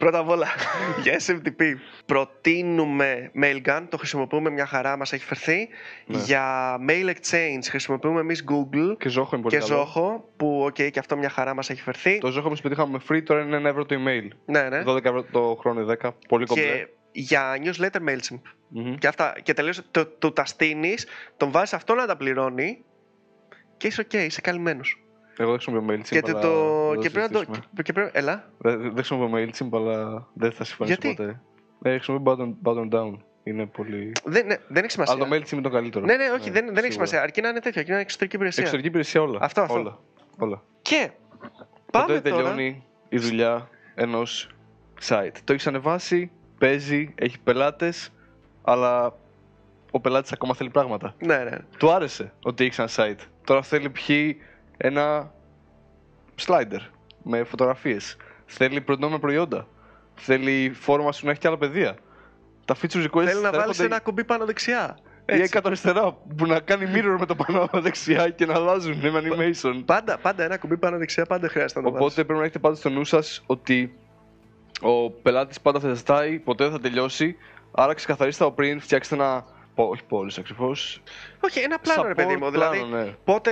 [0.00, 0.46] Πρώτα απ' όλα,
[1.02, 1.62] για SMTP.
[2.06, 5.68] Προτείνουμε Mailgun, το χρησιμοποιούμε μια χαρά, μας έχει φερθεί.
[6.06, 6.18] Ναι.
[6.18, 9.92] Για Mail Exchange χρησιμοποιούμε εμείς Google Και Zoho είναι πολύ και καλό.
[9.94, 12.18] Zoho, που οκ, και αυτό μια χαρά μας έχει φερθεί.
[12.18, 14.28] Το Zoho μας πετύχαμε με free, τώρα είναι 1 ευρώ το email.
[14.44, 14.82] Ναι, ναι.
[14.86, 16.10] 12 ευρώ το χρόνο, 10.
[16.28, 16.62] Πολύ κομπλέ.
[16.62, 18.40] Και για newsletter MailChimp.
[18.68, 18.94] Μμμ.
[18.94, 19.34] Και αυτά.
[19.42, 19.82] Και τελείωσε.
[19.90, 22.84] Το, το, τα στείνεις, τον βάζεις αυτό να τα πληρώνει
[23.76, 25.02] και είσαι οκ, είσαι καλυμμένος.
[25.40, 27.38] Εγώ δεν χρησιμοποιώ MailChimp, Και, το, αλλά το, δεν και, θα πρέπει να το.
[27.38, 27.66] συζητήσουμε.
[27.74, 28.50] Και, και πρέπει, έλα.
[28.58, 31.40] Δεν δεν χρησιμοποιώ MailChimp, αλλά δεν θα συμφωνήσω Γιατί; ποτέ.
[31.82, 33.16] Ε, χρησιμοποιώ button, Buttondown.
[33.42, 34.12] Είναι πολύ...
[34.24, 35.14] Δεν, ναι, δεν έχει σημασία.
[35.14, 36.04] Αλλά το MailChimp είναι το καλύτερο.
[36.04, 36.92] Ναι, ναι, όχι, δεν, δεν έχει σίγουρα.
[36.92, 37.22] σημασία.
[37.22, 38.62] Αρκεί να είναι τέτοιο, αρκεί να είναι εξωτερική υπηρεσία.
[38.62, 39.38] Εξωτερική υπηρεσία όλα.
[39.42, 39.78] Αυτό, αυτό.
[39.78, 39.98] Όλα.
[40.38, 40.62] όλα.
[40.82, 41.10] Και
[41.92, 42.42] πάμε Ποτέ τώρα.
[42.42, 44.48] τελειώνει η δουλειά ενός
[45.08, 45.34] site.
[45.44, 48.12] Το έχεις ανεβάσει, παίζει, έχει πελάτες,
[48.62, 49.14] αλλά
[49.90, 51.14] ο πελάτης ακόμα θέλει πράγματα.
[51.18, 51.56] Ναι, ναι.
[51.78, 53.20] Του άρεσε ότι έχει ένα site.
[53.44, 54.08] Τώρα θέλει π.χ.
[54.82, 55.32] ένα
[56.46, 56.80] slider
[57.22, 58.16] με φωτογραφίες.
[58.46, 59.66] Θέλει προτινόμενα προϊόντα.
[60.14, 61.96] Θέλει φόρμα σου να έχει και άλλα παιδεία.
[62.64, 64.98] Τα feature requests Θέλει να θα βάλεις έρχονται ένα κουμπί πάνω δεξιά.
[65.26, 65.50] ή Έτσι.
[65.50, 69.82] κάτω αριστερά που να κάνει mirror με το πάνω δεξιά και να αλλάζουν με animation.
[69.84, 72.14] Πάντα, πάντα ένα κουμπί πάνω δεξιά, πάντα χρειάζεται να το Οπότε βάλεις.
[72.14, 73.94] πρέπει να έχετε πάντα στο νου σας ότι
[74.80, 77.36] ο πελάτης πάντα θα ζητάει, ποτέ δεν θα τελειώσει.
[77.72, 79.44] Άρα ξεκαθαρίστε από πριν, φτιάξτε ένα.
[79.74, 81.02] πο- Όχι πόλη ακριβώς.
[81.40, 82.50] Όχι, ένα πλάνο, ρε παιδί μου.
[82.50, 83.14] Δηλαδή, ναι.
[83.24, 83.50] πότε.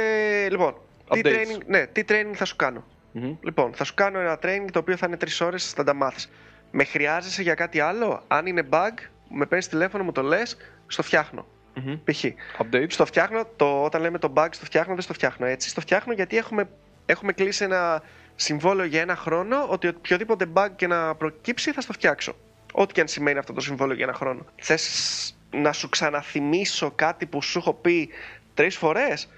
[0.51, 0.74] Λοιπόν,
[1.11, 1.35] τι Updates.
[1.35, 2.85] training, ναι, τι training θα σου κάνω.
[3.13, 3.37] Μμμ.
[3.41, 6.31] Λοιπόν, θα σου κάνω ένα training το οποίο θα είναι 3 ώρες, θα τα μάθεις.
[6.71, 8.93] Με χρειάζεσαι για κάτι άλλο; Αν είναι bug,
[9.29, 10.57] με παίρνεις τηλέφωνο, μου το λες,
[10.87, 11.47] στο φτιάχνω.
[11.75, 11.99] Μμμ.
[12.05, 12.25] Π.χ.
[12.59, 12.87] Update.
[12.89, 15.69] Στο φτιάχνω, το, όταν λέμε το bug, στο φτιάχνω, δεν στο φτιάχνω έτσι.
[15.69, 16.69] Στο φτιάχνω γιατί έχουμε,
[17.07, 18.03] έχουμε κλείσει ένα
[18.35, 22.37] συμβόλαιο για ένα χρόνο ότι οποιοδήποτε bug και να προκύψει θα στο φτιάξω.
[22.73, 24.47] Ό,τι και αν σημαίνει αυτό το συμβόλαιο για ένα χρόνο.
[24.57, 28.09] Θες να σου ξαναθυμίσω κάτι που σου έχω πει
[28.55, 29.29] τρεις φορές;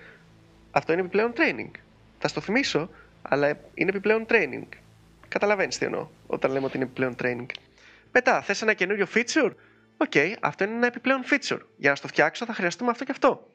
[0.71, 1.71] Αυτό είναι επιπλέον training.
[2.18, 2.91] Θα στο θυμίσω,
[3.23, 4.68] αλλά είναι επιπλέον training.
[5.29, 7.47] Καταλαβαίνεις τι εννοώ όταν λέμε ότι είναι επιπλέον training.
[8.12, 9.51] Μετά, θες ένα καινούριο feature;
[9.97, 11.61] Οκ, αυτό είναι ένα επιπλέον feature.
[11.77, 13.47] Για να στο φτιάξω θα χρειαστούμε αυτό και αυτό.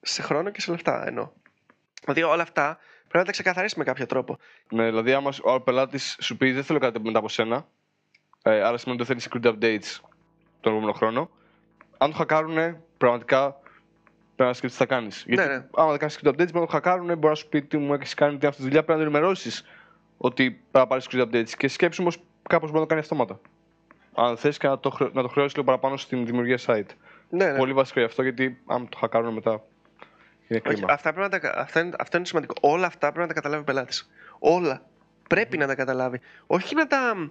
[0.00, 1.30] Σε χρόνο και σε λεφτά εννοώ.
[2.02, 4.38] Δηλαδή όλα αυτά πρέπει να τα ξεκαθαρίσει με κάποιο τρόπο.
[4.70, 7.66] Ναι, δηλαδή, άμα ο πελάτης σου πει δεν θέλω κάτι μετά από σένα,
[8.42, 10.00] ε, άρα σημαίνει ότι δεν θέλει security updates
[10.60, 11.30] τον επόμενο χρόνο.
[11.98, 13.60] Αν το χακάρουν, πραγματικά
[14.36, 15.24] πρέπει να σκεφτεί τι θα κάνεις.
[15.26, 15.64] Γιατί ναι.
[15.74, 17.94] άμα δεν κάνεις security updates, μπορεί να το χακάρουν, μπορείς να σου πει τι μου
[17.94, 19.64] έχεις κάνει τι είναι αυτή τη δουλειά, πρέπει να το ενημερώσεις
[20.16, 21.50] ότι πρέπει να πάρεις security updates.
[21.56, 22.16] Και σκέψου όμως
[22.48, 23.40] κάπως μπορεί να το κάνει αυτόματα.
[24.14, 25.08] Αν θες και να το, χρε...
[25.12, 26.86] να το χρεώσεις λίγο παραπάνω στην δημιουργία site.
[27.28, 27.58] Ναι, ναι.
[27.58, 29.50] Πολύ βασικό γι' αυτό, γιατί αν το χακάρουν μετά.
[30.48, 30.92] Είναι Όχι, κρίμα.
[30.92, 32.54] αυτά πρέπει να τα, αυτά είναι, αυτό είναι σημαντικό.
[32.60, 34.10] Όλα αυτά πρέπει να τα καταλάβει ο πελάτης.
[34.38, 34.82] Όλα.
[35.28, 36.20] Πρέπει να τα καταλάβει.
[36.46, 37.30] Όχι να τα,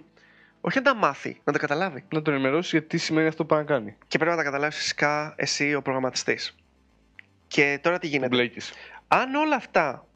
[0.60, 2.04] όχι να τα μάθει, να τα καταλάβει.
[2.12, 3.96] Να τον ενημερώσεις γιατί τι σημαίνει αυτό που πάει να κάνει.
[4.08, 6.56] Και πρέπει να τα καταλάβεις φυσικά εσύ ο προγραμματιστής.
[7.52, 8.72] Και τώρα τι γίνεται; Μπλέκεις.
[9.08, 10.06] Αν όλα αυτά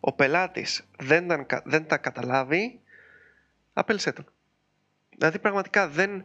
[0.00, 2.80] ο πελάτης δεν, τα- δεν τα καταλάβει,
[3.72, 4.32] απέλησέ τον.
[5.18, 6.24] Δηλαδή πραγματικά δεν...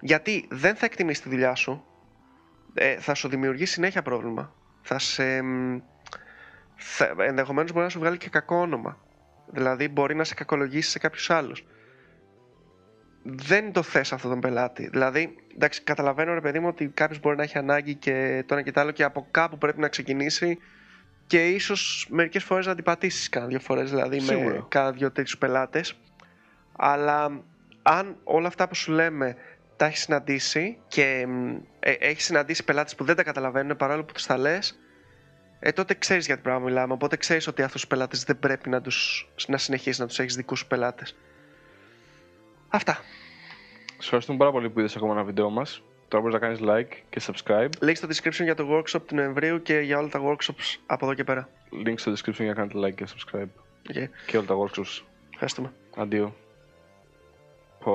[0.00, 1.84] Γιατί δεν θα εκτιμήσει τη δουλειά σου,
[2.74, 4.54] ε, θα σου δημιουργήσει συνέχεια πρόβλημα.
[4.82, 5.42] Θα σε...
[5.42, 5.78] μ,
[6.76, 8.98] Θα, ενδεχομένως μπορεί να σου βγάλει και κακό όνομα.
[9.46, 11.64] Δηλαδή μπορεί να σε κακολογήσει σε κάποιους άλλους.
[13.22, 14.88] Δεν το θες αυτό τον πελάτη.
[14.88, 18.62] Δηλαδή, εντάξει, καταλαβαίνω ρε παιδί μου ότι κάποιος μπορεί να έχει ανάγκη και το ένα
[18.62, 20.58] και το άλλο και από κάπου πρέπει να ξεκινήσει
[21.26, 24.66] και ίσως μερικές φορές να την πατήσει κάνα δύο φορές, δηλαδή με Σίγουρα.
[24.68, 25.94] κάνα δύο τέτοιους πελάτες.
[26.76, 27.42] Αλλά
[27.82, 29.36] αν όλα αυτά που σου λέμε
[29.76, 34.12] τα έχεις συναντήσει και μ, ε, έχεις συναντήσει πελάτες που δεν τα καταλαβαίνουν παρόλο που
[34.12, 34.78] τους τα λες,
[35.60, 36.92] ε, τότε ξέρεις για τι πράγμα μιλάμε.
[36.92, 40.36] Οπότε ξέρεις ότι αυτούς τους πελάτες δεν πρέπει να, τους, να συνεχίσεις να τους έχεις
[40.36, 41.16] δικούς σου πελάτες.
[42.70, 42.92] Αυτά.
[43.86, 45.82] Σας ευχαριστούμε πάρα πολύ που είδες ακόμα ένα βίντεο μας.
[46.08, 47.68] Τώρα μπορείς να κάνεις like και subscribe.
[47.80, 51.14] Link στο description για το workshop του Νοεμβρίου και για όλα τα workshops από εδώ
[51.14, 51.48] και πέρα.
[51.86, 53.48] Link στο description για να κάνετε like και subscribe.
[53.94, 54.06] Okay.
[54.26, 55.02] Και όλα τα workshops.
[55.32, 55.72] Ευχαριστούμε.
[55.96, 56.36] Αντίο.
[57.84, 57.92] Πω...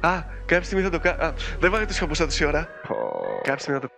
[0.00, 1.34] Α, κάποια στιγμή θα το κάνω.
[1.58, 2.68] Δεν βάλε το σκοπό τόση ώρα.
[2.88, 2.94] Πω...
[3.42, 3.92] Κάποια στιγμή θα το